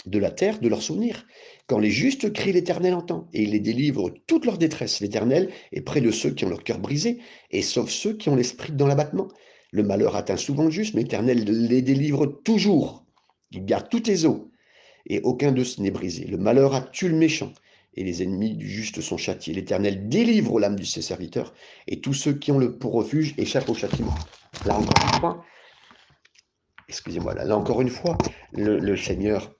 de 0.06 0.20
la 0.20 0.32
terre 0.32 0.60
de 0.60 0.68
leurs 0.68 0.82
souvenirs. 0.82 1.26
Quand 1.70 1.78
les 1.78 1.92
justes 1.92 2.34
crient, 2.34 2.54
l'Éternel 2.54 2.96
entend, 2.96 3.30
et 3.32 3.44
il 3.44 3.52
les 3.52 3.60
délivre 3.60 4.10
toute 4.26 4.48
leur 4.48 4.58
détresse. 4.58 5.02
L'Éternel 5.02 5.52
est 5.72 5.82
près 5.82 6.02
de 6.02 6.10
ceux 6.10 6.32
qui 6.32 6.44
ont 6.44 6.50
leur 6.50 6.64
cœur 6.64 6.80
brisé, 6.80 7.20
et 7.52 7.62
sauve 7.62 7.92
ceux 7.92 8.14
qui 8.14 8.28
ont 8.30 8.36
l'esprit 8.36 8.74
dans 8.74 8.88
l'abattement. 8.88 9.28
Le 9.70 9.84
malheur 9.84 10.16
atteint 10.16 10.36
souvent 10.36 10.64
le 10.64 10.72
juste, 10.72 10.96
mais 10.96 11.04
l'Éternel 11.04 11.44
les 11.44 11.84
délivre 11.84 12.26
toujours. 12.26 13.06
Il 13.52 13.66
garde 13.66 13.88
tous 13.88 14.00
tes 14.00 14.26
eaux, 14.26 14.50
et 15.06 15.22
aucun 15.22 15.52
d'eux 15.52 15.64
n'est 15.78 15.92
brisé. 15.92 16.26
Le 16.26 16.38
malheur 16.38 16.74
a 16.74 16.82
tué 16.82 17.08
le 17.08 17.16
méchant, 17.16 17.54
et 17.94 18.04
les 18.04 18.24
ennemis 18.24 18.56
du 18.56 18.68
juste 18.68 19.02
sont 19.02 19.18
châtiés. 19.18 19.54
L'Éternel 19.54 20.10
délivre 20.10 20.60
l'âme 20.60 20.76
de 20.76 20.84
ses 20.84 21.04
serviteurs, 21.04 21.54
et 21.86 22.02
tous 22.02 22.16
ceux 22.16 22.34
qui 22.34 22.52
ont 22.52 22.58
le 22.58 22.80
pour 22.80 22.94
refuge 22.94 23.36
échappent 23.38 23.70
au 23.70 23.76
châtiment. 23.76 24.16
Là 24.66 24.76
encore 24.76 25.04
une 25.04 25.20
fois, 25.20 25.46
excusez-moi, 26.88 27.36
là, 27.36 27.56
encore 27.56 27.82
une 27.82 27.90
fois, 27.90 28.18
le 28.54 28.98
Seigneur 28.98 29.54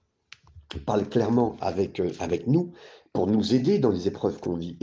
parle 0.78 1.08
clairement 1.10 1.58
avec, 1.62 2.00
euh, 2.00 2.12
avec 2.20 2.48
nous 2.48 2.72
pour 3.14 3.28
nous 3.28 3.56
aider 3.56 3.80
dans 3.80 3.90
les 3.90 4.08
épreuves 4.08 4.40
qu'on 4.40 4.56
vit. 4.56 4.78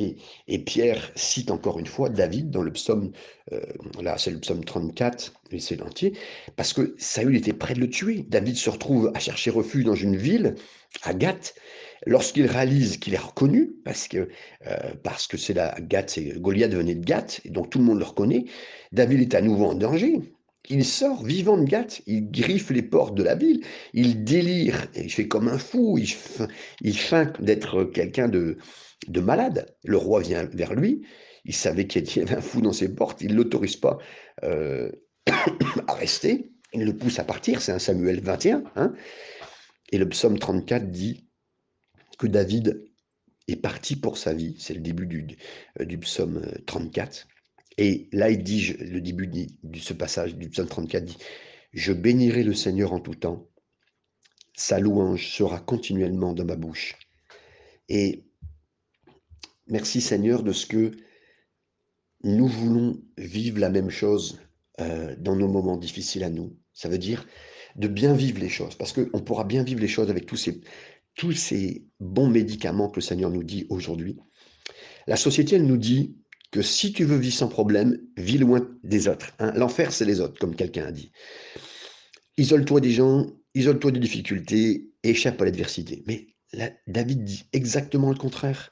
Et, 0.49 0.59
Pierre 0.59 1.12
cite 1.14 1.51
encore 1.51 1.79
une 1.79 1.87
fois 1.87 2.09
David 2.09 2.51
dans 2.51 2.62
le 2.62 2.72
psaume, 2.72 3.12
euh, 3.53 3.61
là 4.03 4.18
c'est 4.18 4.33
le 4.33 4.40
psaume 4.40 4.64
34, 4.64 5.33
et 5.53 5.61
c'est 5.61 5.77
l'entier, 5.77 6.12
parce 6.57 6.72
que 6.72 6.94
Saül 6.99 7.37
était 7.37 7.53
prêt 7.53 7.75
de 7.75 7.81
le 7.81 7.88
tuer. 7.88 8.27
David 8.29 8.57
se 8.57 8.68
retrouve 8.68 9.12
à 9.14 9.20
chercher 9.20 9.51
refuge 9.51 9.85
dans 9.85 9.94
une 9.94 10.16
ville, 10.16 10.57
à 11.03 11.14
Gath, 11.14 11.55
lorsqu'il 12.07 12.46
réalise 12.46 12.96
qu'il 12.96 13.14
est 13.14 13.18
reconnu, 13.18 13.77
parce 13.85 14.09
que 14.09 14.29
euh, 14.66 15.16
c'est 15.37 15.55
la 15.55 15.77
Gath, 15.81 16.18
Goliath 16.38 16.75
venait 16.75 16.94
de 16.94 17.05
Gath, 17.05 17.40
et 17.44 17.51
donc 17.51 17.70
tout 17.70 17.79
le 17.79 17.85
monde 17.85 17.99
le 17.99 18.05
reconnaît, 18.05 18.44
David 18.92 19.20
est 19.20 19.35
à 19.37 19.40
nouveau 19.40 19.66
en 19.66 19.75
danger. 19.75 20.20
Il 20.68 20.85
sort 20.85 21.24
vivant 21.24 21.57
de 21.59 21.64
Gath, 21.64 22.02
il 22.07 22.31
griffe 22.31 22.70
les 22.70 22.83
portes 22.83 23.14
de 23.14 23.22
la 23.22 23.35
ville, 23.35 23.64
il 23.92 24.24
délire, 24.24 24.88
il 24.96 25.12
fait 25.12 25.29
comme 25.29 25.48
un 25.48 25.59
fou, 25.59 25.98
il, 25.98 26.96
feint 26.96 27.33
d'être 27.40 27.85
quelqu'un 27.85 28.29
de, 28.29 28.59
de 29.09 29.20
malade. 29.20 29.76
Le 29.85 29.96
roi 29.96 30.20
vient 30.20 30.44
vers 30.44 30.74
lui, 30.74 31.07
il 31.44 31.55
savait 31.55 31.87
qu'il 31.87 32.05
y 32.05 32.20
avait 32.20 32.37
un 32.37 32.40
fou 32.40 32.61
dans 32.61 32.72
ses 32.72 32.94
portes, 32.94 33.20
il 33.20 33.33
ne 33.33 33.37
l'autorise 33.37 33.76
pas 33.76 33.98
euh, 34.42 34.90
à 35.87 35.94
rester, 35.94 36.52
il 36.72 36.85
le 36.85 36.96
pousse 36.96 37.18
à 37.18 37.24
partir, 37.24 37.62
c'est 37.62 37.72
un 37.72 37.79
Samuel 37.79 38.20
21. 38.20 38.64
Hein. 38.76 38.92
et 39.92 39.98
le 39.98 40.09
psaume 40.09 40.38
34 40.38 40.90
dit 40.90 41.29
que 42.18 42.26
David 42.26 42.85
est 43.48 43.57
parti 43.57 43.94
pour 43.94 44.18
sa 44.18 44.33
vie, 44.33 44.57
c'est 44.59 44.74
le 44.74 44.81
début 44.81 45.07
du, 45.07 45.26
du 45.81 45.98
psaume 45.98 46.42
34. 46.66 47.29
Et 47.78 48.08
là, 48.12 48.30
il 48.30 48.42
dit, 48.42 48.72
le 48.80 49.00
début 49.00 49.26
de 49.26 49.78
ce 49.78 49.92
passage 49.92 50.34
du 50.36 50.48
psaume 50.48 50.68
34 50.68 51.04
dit, 51.04 51.18
Je 51.72 51.92
bénirai 51.92 52.42
le 52.42 52.54
Seigneur 52.54 52.92
en 52.92 53.00
tout 53.00 53.14
temps, 53.14 53.48
sa 54.54 54.80
louange 54.80 55.28
sera 55.28 55.60
continuellement 55.60 56.32
dans 56.32 56.46
ma 56.46 56.56
bouche. 56.56 56.96
Et 57.88 58.24
merci 59.66 60.00
Seigneur 60.00 60.42
de 60.42 60.52
ce 60.52 60.66
que 60.66 60.92
nous 62.24 62.48
voulons 62.48 63.02
vivre 63.18 63.58
la 63.58 63.68
même 63.68 63.90
chose 63.90 64.40
euh, 64.80 65.14
dans 65.18 65.36
nos 65.36 65.48
moments 65.48 65.76
difficiles 65.76 66.24
à 66.24 66.30
nous. 66.30 66.56
Ça 66.72 66.88
veut 66.88 66.98
dire 66.98 67.26
de 67.76 67.88
bien 67.88 68.14
vivre 68.14 68.40
les 68.40 68.48
choses, 68.48 68.74
parce 68.74 68.92
qu'on 68.92 69.20
pourra 69.20 69.44
bien 69.44 69.62
vivre 69.62 69.80
les 69.80 69.88
choses 69.88 70.08
avec 70.08 70.24
tous 70.24 70.36
ces, 70.36 70.62
tous 71.14 71.32
ces 71.32 71.86
bons 72.00 72.28
médicaments 72.28 72.88
que 72.88 72.96
le 72.96 73.02
Seigneur 73.02 73.30
nous 73.30 73.44
dit 73.44 73.66
aujourd'hui. 73.68 74.16
La 75.06 75.16
société, 75.16 75.56
elle 75.56 75.66
nous 75.66 75.76
dit, 75.76 76.16
que 76.50 76.62
si 76.62 76.92
tu 76.92 77.04
veux 77.04 77.16
vivre 77.16 77.35
sans 77.35 77.48
problème, 77.48 77.98
vis 78.16 78.38
loin 78.38 78.68
des 78.82 79.09
autres. 79.09 79.32
Hein. 79.38 79.52
L'enfer, 79.56 79.92
c'est 79.92 80.04
les 80.04 80.20
autres, 80.20 80.38
comme 80.38 80.54
quelqu'un 80.54 80.87
a 80.87 80.92
dit. 80.92 81.12
Isole-toi 82.37 82.80
des 82.80 82.92
gens, 82.92 83.26
isole-toi 83.54 83.90
des 83.90 84.00
difficultés, 84.00 84.90
échappe 85.02 85.40
à 85.40 85.44
l'adversité. 85.44 86.04
Mais 86.06 86.26
David 86.87 87.24
dit 87.24 87.44
exactement 87.52 88.11
le 88.11 88.16
contraire. 88.16 88.70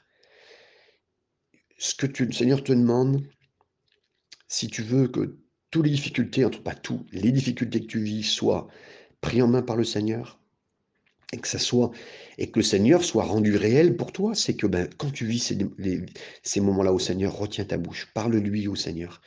Ce 1.77 1.93
que 1.93 2.05
tu, 2.05 2.25
le 2.25 2.31
Seigneur 2.31 2.63
te 2.63 2.71
demande, 2.71 3.23
si 4.47 4.67
tu 4.67 4.81
veux 4.81 5.07
que 5.07 5.39
toutes 5.71 5.85
les 5.85 5.91
difficultés, 5.91 6.45
entre 6.45 6.63
pas 6.63 6.75
tout, 6.75 7.05
les 7.11 7.31
difficultés 7.31 7.81
que 7.81 7.87
tu 7.87 7.99
vis 7.99 8.23
soient 8.23 8.67
prises 9.19 9.41
en 9.43 9.47
main 9.47 9.61
par 9.61 9.75
le 9.75 9.83
Seigneur, 9.83 10.39
et 11.33 11.37
que 11.37 11.47
ça 11.47 11.59
soit 11.59 11.91
et 12.37 12.51
que 12.51 12.59
le 12.59 12.63
Seigneur 12.63 13.03
soit 13.03 13.23
rendu 13.23 13.55
réel 13.55 13.95
pour 13.95 14.11
toi, 14.11 14.35
c'est 14.35 14.55
que 14.55 14.67
ben, 14.67 14.89
quand 14.97 15.11
tu 15.11 15.25
vis 15.25 15.53
ces, 16.43 16.61
moments-là 16.61 16.93
au 16.93 16.99
Seigneur, 16.99 17.35
retiens 17.37 17.65
ta 17.65 17.77
bouche, 17.77 18.07
parle-lui 18.13 18.67
au 18.67 18.75
Seigneur, 18.75 19.21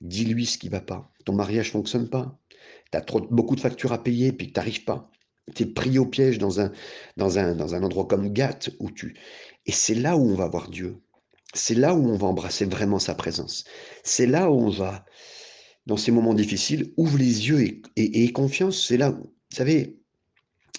dis-lui 0.00 0.46
ce 0.46 0.58
qui 0.58 0.68
va 0.68 0.80
pas. 0.80 1.10
Ton 1.24 1.34
mariage 1.34 1.70
fonctionne 1.70 2.08
pas, 2.08 2.38
tu 2.92 2.98
as 2.98 3.00
trop, 3.00 3.20
beaucoup 3.30 3.56
de 3.56 3.60
factures 3.60 3.92
à 3.92 4.02
payer 4.02 4.32
puis 4.32 4.52
tu 4.52 4.58
n'arrives 4.58 4.84
pas. 4.84 5.10
Tu 5.54 5.64
es 5.64 5.66
pris 5.66 5.98
au 5.98 6.06
piège 6.06 6.38
dans 6.38 6.60
un, 6.60 6.70
dans, 7.16 7.38
un, 7.38 7.56
dans 7.56 7.74
un 7.74 7.82
endroit 7.82 8.06
comme 8.06 8.32
Gath 8.32 8.70
où 8.78 8.90
tu 8.90 9.16
et 9.66 9.72
c'est 9.72 9.94
là 9.94 10.16
où 10.16 10.28
on 10.28 10.34
va 10.34 10.48
voir 10.48 10.68
Dieu. 10.68 11.00
C'est 11.54 11.74
là 11.74 11.94
où 11.94 12.08
on 12.08 12.16
va 12.16 12.26
embrasser 12.26 12.64
vraiment 12.64 12.98
sa 12.98 13.14
présence. 13.14 13.64
C'est 14.04 14.26
là 14.26 14.50
où 14.50 14.54
on 14.54 14.70
va, 14.70 15.04
dans 15.86 15.96
ces 15.96 16.12
moments 16.12 16.34
difficiles, 16.34 16.92
ouvre 16.96 17.18
les 17.18 17.48
yeux 17.48 17.62
et, 17.62 17.82
et, 17.96 18.32
confiance. 18.32 18.86
C'est 18.86 18.96
là, 18.96 19.10
où, 19.10 19.22
vous 19.22 19.56
savez, 19.56 19.99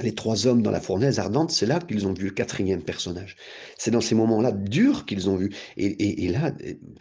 les 0.02 0.16
trois 0.16 0.48
hommes 0.48 0.62
dans 0.62 0.72
la 0.72 0.80
fournaise 0.80 1.20
ardente, 1.20 1.52
c'est 1.52 1.66
là 1.66 1.80
qu'ils 1.80 2.08
ont 2.08 2.14
vu 2.14 2.26
le 2.26 2.32
quatrième 2.32 2.82
personnage. 2.82 3.36
C'est 3.78 3.92
dans 3.92 4.02
ces 4.02 4.16
moments-là 4.16 4.52
durs 4.52 5.06
qu'ils 5.06 5.30
ont 5.30 5.36
vu. 5.36 5.52
Et, 5.78 6.28
là, 6.30 6.52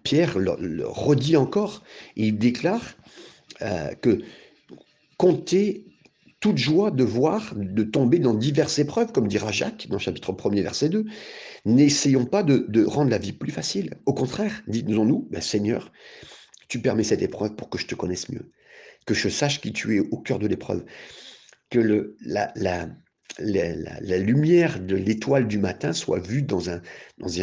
Pierre 0.03 0.39
le, 0.39 0.87
redit 0.87 1.37
encore, 1.37 1.83
il 2.17 2.39
déclare 2.39 2.97
euh, 3.63 3.95
que 4.01 4.21
comptez 5.17 5.87
toute 6.41 6.57
joie 6.57 6.91
de 6.91 7.05
voir, 7.05 7.53
de 7.55 7.83
tomber 7.83 8.19
dans 8.19 8.35
diverses 8.35 8.79
épreuves, 8.79 9.13
comme 9.13 9.29
dira 9.29 9.53
Jacques 9.53 9.87
dans 9.89 9.97
le 9.97 10.01
chapitre 10.01 10.33
1er, 10.33 10.63
verset 10.63 10.89
2. 10.89 11.05
N'essayons 11.67 12.25
pas 12.25 12.43
de, 12.43 12.85
rendre 12.85 13.11
la 13.11 13.19
vie 13.19 13.33
plus 13.33 13.53
facile. 13.53 13.95
Au 14.07 14.15
contraire, 14.15 14.63
disons-nous, 14.67 15.29
ben 15.31 15.43
Seigneur, 15.43 15.93
tu 16.69 16.81
permets 16.81 17.05
cette 17.05 17.21
épreuve 17.21 17.55
pour 17.55 17.69
que 17.69 17.79
je 17.79 17.87
te 17.87 17.95
connaisse 17.95 18.31
mieux, 18.31 18.51
que 19.05 19.13
je 19.13 19.29
sache 19.29 19.61
qui 19.61 19.73
tu 19.73 19.97
es 19.97 20.01
au 20.01 20.17
cœur 20.17 20.39
de 20.39 20.47
l'épreuve, 20.47 20.85
que 21.71 21.79
le, 21.79 22.17
la, 22.21 22.53
la, 22.57 22.89
la, 23.39 24.19
lumière 24.19 24.81
de 24.81 24.97
l'étoile 24.97 25.47
du 25.49 25.59
matin 25.59 25.93
soit 25.93 26.19
vue 26.19 26.43
dans 26.43 26.69
un, 26.71 26.83
dans 27.19 27.41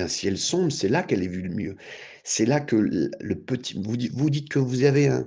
un, 0.00 0.08
ciel 0.08 0.38
sombre, 0.38 0.72
c'est 0.72 0.88
là 0.88 1.02
qu'elle 1.02 1.22
est 1.22 1.28
vue 1.28 1.42
le 1.42 1.54
mieux. 1.54 1.76
C'est 2.24 2.46
là 2.46 2.60
que 2.60 2.76
le, 2.76 3.34
petit... 3.34 3.74
Vous, 3.74 3.96
vous 4.12 4.30
dites 4.30 4.48
que 4.48 4.58
vous 4.58 4.84
avez 4.84 5.08
un, 5.08 5.26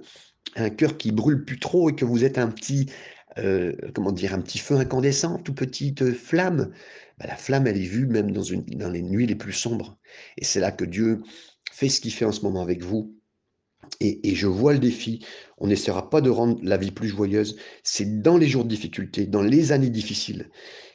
un 0.56 0.70
cœur 0.70 0.98
qui 0.98 1.12
brûle 1.12 1.44
plus 1.46 1.60
trop 1.60 1.89
et 1.89 1.96
que 1.96 2.06
vous 2.06 2.24
êtes 2.24 2.38
un 2.38 2.48
petit, 2.48 2.88
euh, 3.38 3.74
comment 3.94 4.12
dire, 4.12 4.34
un 4.34 4.41
petit 4.41 4.60
feu 4.60 4.76
incandescent, 4.76 5.38
tout 5.39 5.54
petite 5.54 6.13
flamme, 6.13 6.72
bah, 7.17 7.26
la 7.28 7.36
flamme, 7.36 7.67
elle 7.67 7.78
est 7.78 7.86
vue 7.86 8.08
même 8.08 8.32
dans, 8.32 8.44
une, 8.44 8.63
dans 8.65 8.89
les 8.89 9.02
nuits 9.02 9.28
les 9.28 9.36
plus 9.36 9.54
sombres. 9.54 9.98
Et 10.38 10.46
c'est 10.46 10.60
là 10.60 10.72
que 10.72 10.86
Dieu 10.86 11.22
fait 11.72 11.89
ce 11.89 12.02
qu'il 12.02 12.13
fait 12.13 12.26
en 12.26 12.32
ce 12.32 12.41
moment 12.41 12.62
avec 12.62 12.84
vous. 12.84 13.15
Et, 14.00 14.36
je 14.36 14.48
vois 14.48 14.74
le 14.74 14.80
défi. 14.80 15.24
On 15.58 15.68
n'essaiera 15.68 16.10
pas 16.10 16.22
de 16.22 16.30
rendre 16.30 16.60
la 16.64 16.78
vie 16.78 16.92
plus 16.92 17.10
joyeuse. 17.10 17.58
C'est 17.84 18.22
dans 18.22 18.38
les 18.38 18.48
jours 18.48 18.64
de 18.64 18.70
difficulté, 18.70 19.28
dans 19.28 19.44
les 19.44 19.72
années 19.72 19.90
difficiles, 19.90 20.50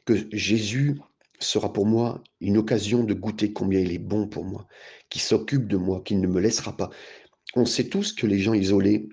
que 0.05 0.15
Jésus 0.33 0.99
sera 1.39 1.73
pour 1.73 1.87
moi 1.87 2.23
une 2.41 2.57
occasion 2.57 3.05
de 3.05 3.15
goûter 3.15 3.53
combien 3.53 3.81
il 3.81 3.93
est 3.93 3.99
bon 3.99 4.27
pour 4.27 4.45
moi, 4.45 4.67
qui 5.11 5.19
s'occupe 5.19 5.69
de 5.69 5.77
moi, 5.77 6.03
qui 6.05 6.17
ne 6.17 6.27
me 6.27 6.41
laissera 6.41 6.77
pas. 6.77 6.91
On 7.55 7.67
sait 7.67 7.89
tous 7.89 8.13
que 8.13 8.27
les 8.27 8.39
gens 8.39 8.55
isolés, 8.55 9.09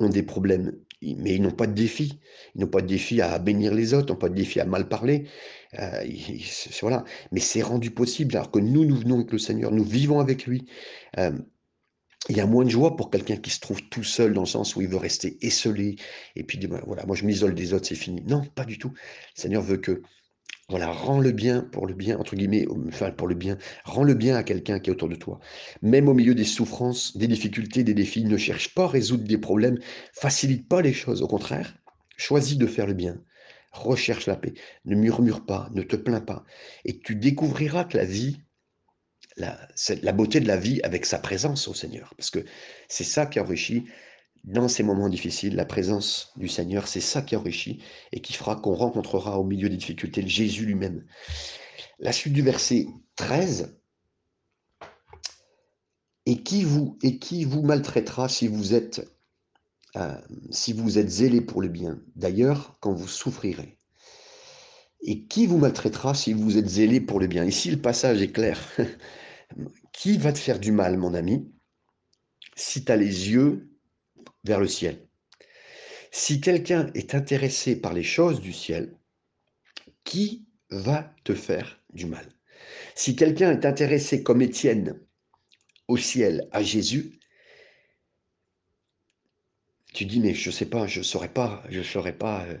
ont 0.00 0.08
des 0.08 0.22
problèmes, 0.22 0.72
mais 1.02 1.34
ils 1.34 1.42
n'ont 1.42 1.50
pas 1.50 1.66
de 1.66 1.74
défi. 1.74 2.20
Ils 2.54 2.60
n'ont 2.60 2.68
pas 2.68 2.80
de 2.80 2.86
défi 2.86 3.20
à 3.20 3.38
bénir 3.38 3.74
les 3.74 3.94
autres, 3.94 4.12
n'ont 4.12 4.18
pas 4.18 4.28
de 4.28 4.34
défi 4.34 4.60
à 4.60 4.64
mal 4.64 4.88
parler. 4.88 5.26
Euh, 5.78 6.04
voilà. 6.80 7.04
Mais 7.32 7.40
c'est 7.40 7.62
rendu 7.62 7.90
possible 7.90 8.36
alors 8.36 8.50
que 8.50 8.58
nous, 8.58 8.84
nous 8.84 8.96
venons 8.96 9.16
avec 9.16 9.32
le 9.32 9.38
Seigneur, 9.38 9.72
nous 9.72 9.84
vivons 9.84 10.20
avec 10.20 10.46
lui. 10.46 10.66
Euh, 11.18 11.32
il 12.28 12.36
y 12.36 12.40
a 12.40 12.46
moins 12.46 12.64
de 12.64 12.70
joie 12.70 12.96
pour 12.96 13.10
quelqu'un 13.10 13.36
qui 13.36 13.50
se 13.50 13.60
trouve 13.60 13.82
tout 13.88 14.04
seul 14.04 14.34
dans 14.34 14.42
le 14.42 14.46
sens 14.46 14.76
où 14.76 14.82
il 14.82 14.88
veut 14.88 14.96
rester 14.96 15.38
esselé 15.40 15.96
et 16.36 16.42
puis 16.42 16.58
voilà, 16.84 17.06
moi 17.06 17.16
je 17.16 17.24
m'isole 17.24 17.54
des 17.54 17.72
autres, 17.72 17.86
c'est 17.86 17.94
fini. 17.94 18.22
Non, 18.26 18.44
pas 18.44 18.64
du 18.64 18.78
tout. 18.78 18.90
Le 18.90 19.40
Seigneur 19.40 19.62
veut 19.62 19.78
que 19.78 20.02
voilà, 20.70 20.92
rends 20.92 21.20
le 21.20 21.32
bien 21.32 21.62
pour 21.62 21.86
le 21.86 21.94
bien, 21.94 22.18
entre 22.18 22.36
guillemets, 22.36 22.66
enfin 22.88 23.10
pour 23.10 23.26
le 23.26 23.34
bien, 23.34 23.56
rends 23.84 24.04
le 24.04 24.12
bien 24.12 24.36
à 24.36 24.42
quelqu'un 24.42 24.78
qui 24.80 24.90
est 24.90 24.92
autour 24.92 25.08
de 25.08 25.14
toi. 25.14 25.38
Même 25.80 26.08
au 26.08 26.14
milieu 26.14 26.34
des 26.34 26.44
souffrances, 26.44 27.16
des 27.16 27.26
difficultés, 27.26 27.84
des 27.84 27.94
défis, 27.94 28.24
ne 28.24 28.36
cherche 28.36 28.74
pas 28.74 28.84
à 28.84 28.88
résoudre 28.88 29.24
des 29.24 29.38
problèmes, 29.38 29.78
facilite 30.12 30.68
pas 30.68 30.82
les 30.82 30.92
choses, 30.92 31.22
au 31.22 31.26
contraire, 31.26 31.74
choisis 32.18 32.58
de 32.58 32.66
faire 32.66 32.86
le 32.86 32.92
bien, 32.92 33.18
recherche 33.72 34.26
la 34.26 34.36
paix, 34.36 34.52
ne 34.84 34.94
murmure 34.94 35.46
pas, 35.46 35.70
ne 35.72 35.82
te 35.82 35.96
plains 35.96 36.20
pas, 36.20 36.44
et 36.84 36.98
tu 36.98 37.14
découvriras 37.14 37.84
que 37.84 37.96
la 37.96 38.04
vie, 38.04 38.42
la, 39.38 40.12
beauté 40.12 40.40
de 40.40 40.46
la 40.46 40.56
vie 40.56 40.80
avec 40.82 41.06
sa 41.06 41.18
présence 41.18 41.68
au 41.68 41.74
Seigneur, 41.74 42.14
parce 42.16 42.30
que 42.30 42.44
c'est 42.88 43.04
ça 43.04 43.26
qui 43.26 43.40
enrichit 43.40 43.84
dans 44.44 44.68
ces 44.68 44.82
moments 44.82 45.08
difficiles, 45.08 45.56
la 45.56 45.64
présence 45.64 46.32
du 46.36 46.48
Seigneur, 46.48 46.88
c'est 46.88 47.00
ça 47.00 47.22
qui 47.22 47.36
enrichit 47.36 47.82
et 48.12 48.20
qui 48.20 48.32
fera 48.32 48.56
qu'on 48.56 48.74
rencontrera 48.74 49.38
au 49.38 49.44
milieu 49.44 49.68
des 49.68 49.76
difficultés 49.76 50.22
le 50.22 50.28
Jésus 50.28 50.64
lui-même. 50.64 51.04
La 51.98 52.12
suite 52.12 52.32
du 52.32 52.42
verset 52.42 52.86
13. 53.16 53.76
Et 56.26 56.42
qui 56.42 56.62
vous, 56.62 56.98
et 57.02 57.18
qui 57.18 57.44
vous 57.44 57.62
maltraitera 57.62 58.28
si 58.28 58.48
vous 58.48 58.74
êtes 58.74 59.02
euh, 59.96 60.14
si 60.50 60.72
vous 60.72 60.98
êtes 60.98 61.08
zélé 61.08 61.40
pour 61.40 61.62
le 61.62 61.68
bien, 61.68 61.98
d'ailleurs 62.14 62.76
quand 62.80 62.92
vous 62.92 63.08
souffrirez. 63.08 63.78
Et 65.00 65.24
qui 65.24 65.46
vous 65.46 65.58
maltraitera 65.58 66.14
si 66.14 66.32
vous 66.32 66.58
êtes 66.58 66.68
zélé 66.68 67.00
pour 67.00 67.20
le 67.20 67.26
bien? 67.26 67.44
Ici, 67.44 67.70
le 67.70 67.80
passage 67.80 68.20
est 68.20 68.32
clair. 68.32 68.60
qui 69.92 70.18
va 70.18 70.32
te 70.32 70.38
faire 70.38 70.58
du 70.58 70.72
mal, 70.72 70.96
mon 70.96 71.14
ami, 71.14 71.52
si 72.54 72.84
tu 72.84 72.92
as 72.92 72.96
les 72.96 73.30
yeux 73.30 73.70
vers 74.44 74.60
le 74.60 74.68
ciel? 74.68 75.08
Si 76.10 76.40
quelqu'un 76.40 76.90
est 76.94 77.14
intéressé 77.14 77.80
par 77.80 77.92
les 77.92 78.02
choses 78.02 78.40
du 78.40 78.52
ciel, 78.52 78.96
qui 80.04 80.46
va 80.70 81.14
te 81.24 81.34
faire 81.34 81.80
du 81.92 82.06
mal? 82.06 82.26
Si 82.94 83.14
quelqu'un 83.14 83.52
est 83.52 83.66
intéressé 83.66 84.22
comme 84.22 84.42
Étienne 84.42 85.00
au 85.86 85.96
ciel, 85.96 86.48
à 86.52 86.62
Jésus, 86.62 87.18
tu 89.94 90.04
dis 90.04 90.20
mais 90.20 90.34
je 90.34 90.50
sais 90.50 90.66
pas, 90.66 90.86
je 90.86 91.02
saurais 91.02 91.32
pas, 91.32 91.64
je 91.70 91.82
saurais 91.82 92.16
pas 92.16 92.44
euh, 92.46 92.58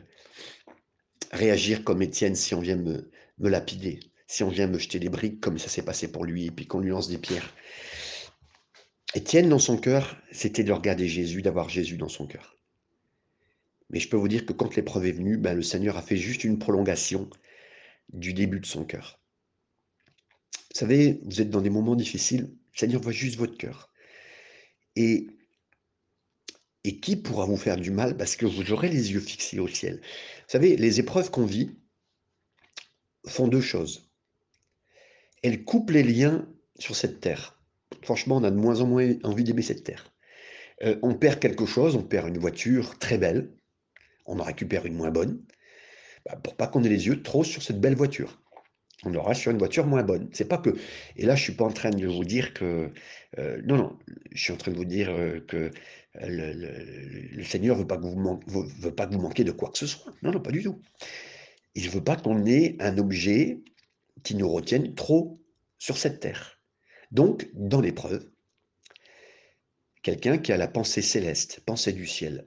réagir 1.32 1.84
comme 1.84 2.02
Étienne 2.02 2.34
si 2.34 2.54
on 2.54 2.60
vient 2.60 2.76
me 2.76 3.10
lapider, 3.38 4.00
si 4.28 4.42
on 4.42 4.50
vient 4.50 4.66
me 4.66 4.78
jeter 4.78 5.00
des 5.00 5.08
briques 5.08 5.40
comme 5.40 5.58
ça 5.58 5.68
s'est 5.68 5.82
passé 5.82 6.12
pour 6.12 6.24
lui 6.24 6.46
et 6.46 6.50
puis 6.50 6.66
qu'on 6.66 6.80
lui 6.80 6.90
lance 6.90 7.08
des 7.08 7.18
pierres. 7.18 7.52
Étienne, 9.14 9.48
dans 9.48 9.58
son 9.58 9.78
cœur, 9.78 10.16
c'était 10.30 10.64
de 10.64 10.72
regarder 10.72 11.08
Jésus, 11.08 11.40
d'avoir 11.40 11.70
Jésus 11.70 11.96
dans 11.96 12.10
son 12.10 12.26
cœur. 12.26 12.54
Mais 13.88 14.00
je 14.00 14.08
peux 14.08 14.18
vous 14.18 14.28
dire 14.28 14.44
que 14.44 14.52
quand 14.52 14.76
l'épreuve 14.76 15.06
est 15.06 15.12
venue, 15.12 15.38
ben, 15.38 15.54
le 15.54 15.62
Seigneur 15.62 15.96
a 15.96 16.02
fait 16.02 16.18
juste 16.18 16.44
une 16.44 16.58
prolongation 16.58 17.30
du 18.12 18.34
début 18.34 18.60
de 18.60 18.66
son 18.66 18.84
cœur. 18.84 19.18
Vous 20.74 20.78
savez, 20.78 21.20
vous 21.24 21.40
êtes 21.40 21.48
dans 21.48 21.62
des 21.62 21.70
moments 21.70 21.96
difficiles, 21.96 22.54
le 22.74 22.78
Seigneur 22.78 23.00
voit 23.00 23.12
juste 23.12 23.36
votre 23.36 23.56
cœur. 23.56 23.90
Et, 24.94 25.26
et 26.84 27.00
qui 27.00 27.16
pourra 27.16 27.46
vous 27.46 27.56
faire 27.56 27.78
du 27.78 27.90
mal 27.90 28.18
parce 28.18 28.36
que 28.36 28.44
vous 28.44 28.72
aurez 28.72 28.90
les 28.90 29.12
yeux 29.12 29.20
fixés 29.20 29.58
au 29.58 29.68
ciel? 29.68 30.02
Vous 30.02 30.52
savez, 30.52 30.76
les 30.76 31.00
épreuves 31.00 31.30
qu'on 31.30 31.46
vit 31.46 31.70
font 33.26 33.48
deux 33.48 33.62
choses. 33.62 34.07
Elles 35.42 35.64
coupent 35.64 35.90
les 35.90 36.02
liens 36.02 36.48
sur 36.78 36.96
cette 36.96 37.20
terre 37.20 37.58
franchement, 38.02 38.36
on 38.36 38.44
a 38.44 38.50
de 38.50 38.56
moins 38.56 38.80
en 38.80 38.86
moins 38.86 39.14
envie 39.24 39.44
d'aimer 39.44 39.62
cette 39.62 39.84
terre. 39.84 40.12
Euh, 40.82 40.96
on 41.02 41.14
perd 41.14 41.40
quelque 41.40 41.66
chose, 41.66 41.96
on 41.96 42.02
perd 42.02 42.28
une 42.28 42.38
voiture 42.38 42.98
très 42.98 43.18
belle, 43.18 43.50
on 44.26 44.38
en 44.38 44.44
récupère 44.44 44.86
une 44.86 44.94
moins 44.94 45.10
bonne, 45.10 45.42
bah, 46.24 46.36
pour 46.42 46.56
pas 46.56 46.66
qu'on 46.66 46.84
ait 46.84 46.88
les 46.88 47.06
yeux 47.06 47.22
trop 47.22 47.44
sur 47.44 47.62
cette 47.62 47.80
belle 47.80 47.96
voiture. 47.96 48.40
On 49.04 49.14
aura 49.14 49.34
sur 49.34 49.52
une 49.52 49.58
voiture 49.58 49.86
moins 49.86 50.02
bonne. 50.02 50.28
C'est 50.32 50.48
pas 50.48 50.58
que. 50.58 50.70
Et 51.16 51.24
là, 51.24 51.36
je 51.36 51.42
suis 51.44 51.52
pas 51.52 51.64
en 51.64 51.70
train 51.70 51.90
de 51.90 52.04
vous 52.08 52.24
dire 52.24 52.52
que. 52.52 52.90
Euh, 53.38 53.62
non, 53.64 53.76
non. 53.76 53.98
Je 54.32 54.42
suis 54.42 54.52
en 54.52 54.56
train 54.56 54.72
de 54.72 54.76
vous 54.76 54.84
dire 54.84 55.08
euh, 55.10 55.38
que 55.46 55.70
le, 56.20 57.44
Seigneur 57.44 57.76
veut 57.76 57.86
pas 57.86 57.96
veut 57.96 58.90
pas 58.90 59.06
que 59.06 59.14
vous 59.14 59.20
manquiez 59.20 59.44
de 59.44 59.52
quoi 59.52 59.70
que 59.70 59.78
ce 59.78 59.86
soit. 59.86 60.12
Non, 60.22 60.32
non, 60.32 60.40
pas 60.40 60.50
du 60.50 60.64
tout. 60.64 60.80
Il 61.76 61.88
veut 61.90 62.02
pas 62.02 62.16
qu'on 62.16 62.44
ait 62.44 62.76
un 62.80 62.98
objet 62.98 63.60
qui 64.28 64.34
nous 64.34 64.52
retienne 64.52 64.94
trop 64.94 65.40
sur 65.78 65.96
cette 65.96 66.20
terre. 66.20 66.60
Donc, 67.12 67.48
dans 67.54 67.80
l'épreuve, 67.80 68.28
quelqu'un 70.02 70.36
qui 70.36 70.52
a 70.52 70.58
la 70.58 70.68
pensée 70.68 71.00
céleste, 71.00 71.60
pensée 71.60 71.94
du 71.94 72.06
ciel, 72.06 72.46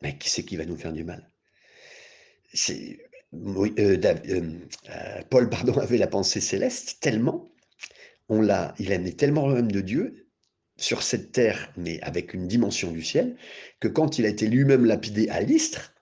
mais 0.00 0.16
qui 0.16 0.30
c'est 0.30 0.42
qui 0.42 0.56
va 0.56 0.64
nous 0.64 0.78
faire 0.78 0.94
du 0.94 1.04
mal 1.04 1.30
C'est 2.54 2.98
euh, 3.34 3.68
euh, 3.78 4.52
euh, 4.88 5.22
Paul 5.28 5.50
pardon, 5.50 5.76
avait 5.76 5.98
la 5.98 6.06
pensée 6.06 6.40
céleste 6.40 6.96
tellement, 7.02 7.52
on 8.30 8.40
l'a, 8.40 8.74
il 8.78 8.90
aimait 8.90 9.12
tellement 9.12 9.48
le 9.48 9.60
de 9.60 9.82
Dieu 9.82 10.30
sur 10.78 11.02
cette 11.02 11.32
terre, 11.32 11.70
mais 11.76 12.00
avec 12.00 12.32
une 12.32 12.48
dimension 12.48 12.90
du 12.90 13.02
ciel, 13.02 13.36
que 13.80 13.88
quand 13.88 14.18
il 14.18 14.24
a 14.24 14.30
été 14.30 14.46
lui-même 14.46 14.86
lapidé 14.86 15.28
à 15.28 15.42
l'Istre, 15.42 15.92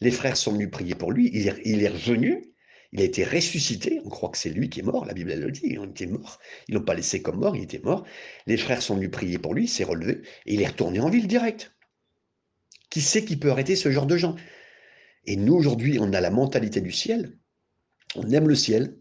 les 0.00 0.10
frères 0.10 0.36
sont 0.36 0.54
venus 0.54 0.72
prier 0.72 0.96
pour 0.96 1.12
lui, 1.12 1.30
il 1.32 1.54
il 1.64 1.84
est 1.84 1.88
revenu 1.88 2.49
il 2.92 3.00
a 3.00 3.04
été 3.04 3.24
ressuscité, 3.24 4.00
on 4.04 4.08
croit 4.08 4.30
que 4.30 4.38
c'est 4.38 4.50
lui 4.50 4.68
qui 4.68 4.80
est 4.80 4.82
mort, 4.82 5.04
la 5.04 5.14
Bible 5.14 5.32
le 5.32 5.50
dit, 5.52 5.62
il 5.64 5.82
était 5.84 6.06
mort. 6.06 6.40
Ils 6.68 6.74
l'ont 6.74 6.82
pas 6.82 6.94
laissé 6.94 7.22
comme 7.22 7.38
mort, 7.38 7.56
il 7.56 7.62
était 7.62 7.78
mort. 7.78 8.04
Les 8.46 8.56
frères 8.56 8.82
sont 8.82 8.96
venus 8.96 9.10
prier 9.10 9.38
pour 9.38 9.54
lui, 9.54 9.64
il 9.64 9.68
s'est 9.68 9.84
relevé, 9.84 10.22
et 10.46 10.54
il 10.54 10.62
est 10.62 10.66
retourné 10.66 10.98
en 10.98 11.08
ville 11.08 11.28
direct. 11.28 11.72
Qui 12.90 13.00
sait 13.00 13.24
qui 13.24 13.36
peut 13.36 13.50
arrêter 13.50 13.76
ce 13.76 13.90
genre 13.92 14.06
de 14.06 14.16
gens? 14.16 14.34
Et 15.26 15.36
nous, 15.36 15.54
aujourd'hui, 15.54 15.98
on 16.00 16.12
a 16.12 16.20
la 16.20 16.30
mentalité 16.30 16.80
du 16.80 16.90
ciel. 16.90 17.38
On 18.16 18.28
aime 18.30 18.48
le 18.48 18.56
ciel. 18.56 18.96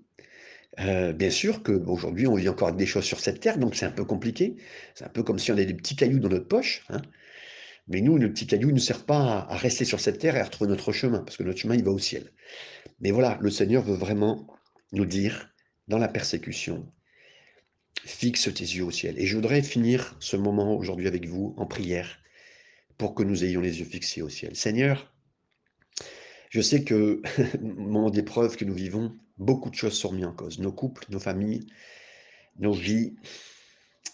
Euh, 0.80 1.12
bien 1.12 1.32
sûr 1.32 1.64
qu'aujourd'hui, 1.64 2.28
on 2.28 2.36
vit 2.36 2.48
encore 2.48 2.68
avec 2.68 2.80
des 2.80 2.86
choses 2.86 3.06
sur 3.06 3.20
cette 3.20 3.40
terre, 3.40 3.58
donc 3.58 3.76
c'est 3.76 3.86
un 3.86 3.92
peu 3.92 4.06
compliqué. 4.06 4.56
C'est 4.94 5.06
un 5.06 5.10
peu 5.10 5.24
comme 5.24 5.40
si 5.40 5.52
on 5.52 5.56
avait 5.56 5.66
des 5.66 5.74
petits 5.74 5.96
cailloux 5.96 6.20
dans 6.20 6.30
notre 6.30 6.48
poche. 6.48 6.84
Hein. 6.90 7.02
Mais 7.88 8.02
nous, 8.02 8.20
nos 8.20 8.30
petits 8.30 8.46
cailloux 8.46 8.72
ne 8.72 8.80
servent 8.80 9.06
pas 9.06 9.48
à, 9.50 9.58
rester 9.58 9.84
sur 9.84 10.00
cette 10.00 10.20
terre 10.20 10.36
et 10.36 10.40
à 10.40 10.44
retrouver 10.44 10.70
notre 10.70 10.92
chemin, 10.92 11.20
parce 11.20 11.38
que 11.38 11.44
notre 11.44 11.60
chemin, 11.60 11.76
il 11.76 11.84
va 11.84 11.92
au 11.92 11.98
ciel. 11.98 12.32
Mais 13.02 13.12
voilà, 13.12 13.38
le 13.42 13.50
Seigneur 13.50 13.84
veut 13.84 13.96
vraiment 13.96 14.48
nous 14.92 15.06
dire, 15.06 15.54
dans 15.88 15.98
la 15.98 16.08
persécution, 16.08 16.92
fixe 18.06 18.54
tes 18.54 18.64
yeux 18.64 18.86
au 18.86 18.92
ciel. 18.92 19.18
Et 19.20 19.26
je 19.26 19.36
voudrais 19.36 19.62
finir 19.62 20.16
ce 20.20 20.38
moment 20.38 20.76
aujourd'hui 20.76 21.08
avec 21.08 21.28
vous 21.28 21.54
en 21.58 21.66
prière 21.66 22.20
pour 22.98 23.16
que 23.16 23.24
nous 23.24 23.44
ayons 23.44 23.62
les 23.62 23.80
yeux 23.80 23.86
fixés 23.86 24.22
au 24.22 24.30
ciel. 24.30 24.56
Seigneur, 24.56 25.14
je 26.50 26.62
sais 26.62 26.84
que, 26.84 27.22
au 27.62 27.66
moment 27.66 28.10
d'épreuve 28.10 28.58
que 28.58 28.66
nous 28.66 28.74
vivons, 28.74 29.16
beaucoup 29.38 29.70
de 29.70 29.76
choses 29.76 29.98
sont 29.98 30.12
mises 30.12 30.26
en 30.26 30.34
cause. 30.34 30.60
Nos 30.60 30.72
couples, 30.72 31.06
nos 31.10 31.20
familles, 31.20 31.68
nos 32.58 32.74
vies, 32.74 33.16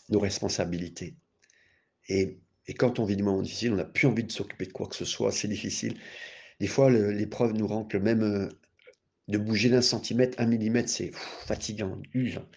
nos 0.09 0.19
responsabilités. 0.19 1.15
Et, 2.09 2.37
quand 2.77 2.99
on 2.99 3.05
vit 3.05 3.15
des 3.15 3.23
moments 3.23 3.41
difficiles, 3.41 3.73
on 3.73 3.77
n'a 3.77 3.85
plus 3.85 4.07
envie 4.07 4.23
de 4.23 4.31
s'occuper 4.31 4.65
de 4.65 4.71
quoi 4.71 4.87
que 4.87 4.95
ce 4.95 5.05
soit, 5.05 5.31
c'est 5.31 5.47
difficile. 5.47 5.97
Des 6.59 6.67
fois, 6.67 6.89
l'épreuve 6.89 7.53
nous 7.53 7.67
rend 7.67 7.85
que 7.85 7.97
même 7.97 8.23
euh, 8.23 8.49
de 9.27 9.37
bouger 9.37 9.69
d'un 9.69 9.81
centimètre, 9.81 10.39
un 10.39 10.45
millimètre, 10.45 10.89
c'est 10.89 11.11
fatigant, 11.13 12.01
usant. 12.13 12.47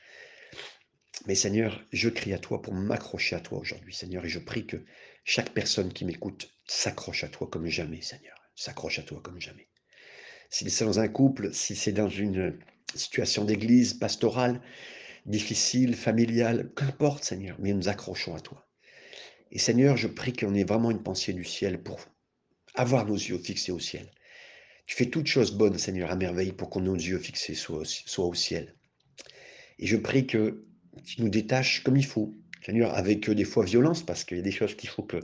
Mais 1.26 1.34
Seigneur, 1.34 1.84
je 1.92 2.08
crie 2.08 2.32
à 2.32 2.38
toi 2.38 2.62
pour 2.62 2.74
m'accrocher 2.74 3.36
à 3.36 3.40
toi 3.40 3.58
aujourd'hui, 3.58 3.94
Seigneur, 3.94 4.24
et 4.24 4.28
je 4.28 4.38
prie 4.38 4.66
que 4.66 4.84
chaque 5.24 5.50
personne 5.50 5.92
qui 5.92 6.04
m'écoute 6.04 6.50
s'accroche 6.66 7.24
à 7.24 7.28
toi 7.28 7.48
comme 7.50 7.66
jamais, 7.66 8.02
Seigneur, 8.02 8.36
s'accroche 8.54 8.98
à 8.98 9.02
toi 9.02 9.20
comme 9.22 9.40
jamais. 9.40 9.68
Si 10.50 10.68
c'est 10.70 10.84
dans 10.84 11.00
un 11.00 11.08
couple, 11.08 11.52
si 11.52 11.76
c'est 11.76 11.92
dans 11.92 12.08
une 12.08 12.58
situation 12.94 13.44
d'église 13.44 13.94
pastorale, 13.94 14.62
difficile, 15.26 15.94
familiale, 15.94 16.72
qu'importe, 16.74 17.24
Seigneur, 17.24 17.56
mais 17.60 17.72
nous 17.72 17.88
accrochons 17.88 18.34
à 18.34 18.40
toi. 18.40 18.66
Et 19.50 19.58
Seigneur, 19.58 19.96
je 19.96 20.08
prie 20.08 20.32
qu'on 20.32 20.54
ait 20.54 20.64
vraiment 20.64 20.90
une 20.90 21.02
pensée 21.02 21.32
du 21.32 21.44
ciel 21.44 21.82
pour 21.82 22.00
avoir 22.74 23.06
nos 23.06 23.16
yeux 23.16 23.38
fixés 23.38 23.72
au 23.72 23.78
ciel. 23.78 24.10
Tu 24.88 24.96
fais 24.96 25.10
toutes 25.10 25.26
choses 25.26 25.52
bonnes, 25.52 25.76
Seigneur, 25.76 26.10
à 26.10 26.16
merveille, 26.16 26.52
pour 26.52 26.70
que 26.70 26.78
nos 26.78 26.94
yeux 26.94 27.18
fixés 27.18 27.54
soient, 27.54 27.84
soient 27.84 28.24
au 28.24 28.32
ciel. 28.32 28.74
Et 29.78 29.86
je 29.86 29.98
prie 29.98 30.26
que 30.26 30.64
tu 31.04 31.20
nous 31.20 31.28
détaches 31.28 31.84
comme 31.84 31.98
il 31.98 32.06
faut, 32.06 32.34
Seigneur, 32.64 32.94
avec 32.94 33.28
des 33.28 33.44
fois 33.44 33.66
violence, 33.66 34.02
parce 34.02 34.24
qu'il 34.24 34.38
y 34.38 34.40
a 34.40 34.42
des 34.42 34.50
choses 34.50 34.74
qu'il 34.74 34.88
faut 34.88 35.02
que, 35.02 35.18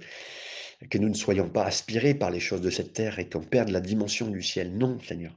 que 0.90 0.98
nous 0.98 1.08
ne 1.08 1.14
soyons 1.14 1.48
pas 1.48 1.64
aspirés 1.64 2.12
par 2.12 2.30
les 2.30 2.40
choses 2.40 2.60
de 2.60 2.68
cette 2.68 2.92
terre 2.92 3.18
et 3.18 3.26
qu'on 3.26 3.40
perde 3.40 3.70
la 3.70 3.80
dimension 3.80 4.28
du 4.28 4.42
ciel. 4.42 4.76
Non, 4.76 5.00
Seigneur. 5.00 5.34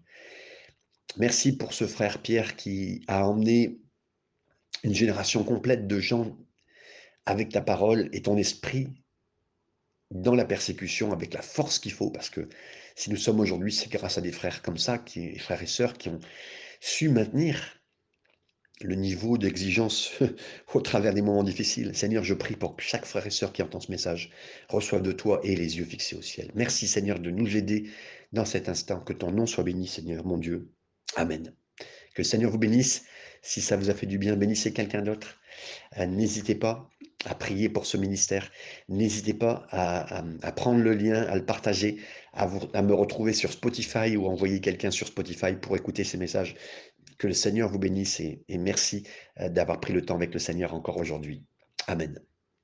Merci 1.16 1.56
pour 1.56 1.72
ce 1.72 1.88
frère 1.88 2.22
Pierre 2.22 2.58
qui 2.58 3.06
a 3.08 3.26
emmené 3.26 3.80
une 4.84 4.94
génération 4.94 5.46
complète 5.46 5.88
de 5.88 6.02
gens 6.02 6.38
avec 7.26 7.48
ta 7.48 7.62
parole 7.62 8.10
et 8.12 8.24
ton 8.24 8.36
esprit 8.36 8.90
dans 10.12 10.36
la 10.36 10.46
persécution 10.46 11.14
avec 11.14 11.34
la 11.34 11.42
force 11.42 11.80
qu'il 11.80 11.94
faut, 11.94 12.12
parce 12.12 12.30
que 12.30 12.50
si 12.98 13.12
nous 13.12 13.16
sommes 13.16 13.40
aujourd'hui, 13.40 13.72
c'est 13.72 13.92
grâce 13.92 14.18
à 14.18 14.22
des 14.22 14.32
frères 14.32 14.64
comme 14.64 14.80
ça, 14.80 14.98
qui, 14.98 15.38
frères 15.38 15.62
et 15.62 15.68
sœurs 15.68 16.00
qui 16.00 16.10
ont 16.10 16.20
su 16.82 17.10
maintenir 17.10 17.80
le 18.82 18.96
niveau 18.96 19.38
d'exigence 19.38 20.14
au 20.74 20.82
travers 20.82 21.14
des 21.14 21.22
moments 21.22 21.44
difficiles. 21.44 21.96
Seigneur, 21.96 22.24
je 22.24 22.34
prie 22.34 22.56
pour 22.56 22.76
que 22.76 22.82
chaque 22.82 23.06
frère 23.06 23.28
et 23.28 23.30
sœur 23.30 23.54
qui 23.54 23.62
entend 23.62 23.80
ce 23.80 23.92
message 23.92 24.32
reçoive 24.68 25.04
de 25.04 25.12
toi 25.12 25.40
et 25.44 25.56
les 25.56 25.78
yeux 25.78 25.86
fixés 25.86 26.16
au 26.16 26.24
ciel. 26.24 26.50
Merci 26.56 26.88
Seigneur 26.88 27.20
de 27.20 27.30
nous 27.30 27.56
aider 27.56 27.88
dans 28.34 28.46
cet 28.46 28.68
instant. 28.68 29.00
Que 29.00 29.14
ton 29.14 29.30
nom 29.30 29.46
soit 29.46 29.64
béni, 29.64 29.88
Seigneur, 29.88 30.26
mon 30.26 30.40
Dieu. 30.40 30.72
Amen. 31.16 31.54
Que 32.16 32.22
le 32.22 32.24
Seigneur 32.24 32.50
vous 32.50 32.58
bénisse. 32.58 33.06
Si 33.44 33.62
ça 33.62 33.78
vous 33.78 33.92
a 33.92 33.94
fait 33.94 34.08
du 34.08 34.18
bien, 34.18 34.36
bénissez 34.36 34.74
quelqu'un 34.74 35.04
d'autre. 35.04 35.40
Euh, 36.00 36.08
n'hésitez 36.08 36.56
pas 36.56 36.90
à 37.26 37.36
prier 37.36 37.70
pour 37.70 37.86
ce 37.86 37.98
ministère. 37.98 38.50
N'hésitez 38.90 39.34
pas 39.34 39.68
à, 39.72 40.52
prendre 40.52 40.82
le 40.82 40.94
lien, 40.94 41.24
à 41.24 41.36
le 41.36 41.46
partager, 41.46 41.98
à, 42.34 42.48
me 42.48 42.94
retrouver 42.94 43.34
sur 43.34 43.52
Spotify 43.52 44.16
ou 44.18 44.28
envoyer 44.28 44.62
quelqu'un 44.62 44.92
sur 44.92 45.08
Spotify 45.08 45.54
pour 45.54 45.76
écouter 45.76 46.04
ces 46.04 46.18
messages. 46.18 46.56
Que 47.18 47.28
le 47.28 47.34
Seigneur 47.34 47.70
vous 47.70 47.80
bénisse 47.80 48.20
et, 48.20 48.44
merci 48.50 49.04
euh, 49.40 49.50
d'avoir 49.50 49.80
pris 49.80 49.92
le 49.92 50.06
temps 50.06 50.16
avec 50.16 50.34
le 50.34 50.40
Seigneur 50.40 50.76
encore 50.76 50.98
aujourd'hui. 50.98 51.44
Amen. 51.88 52.20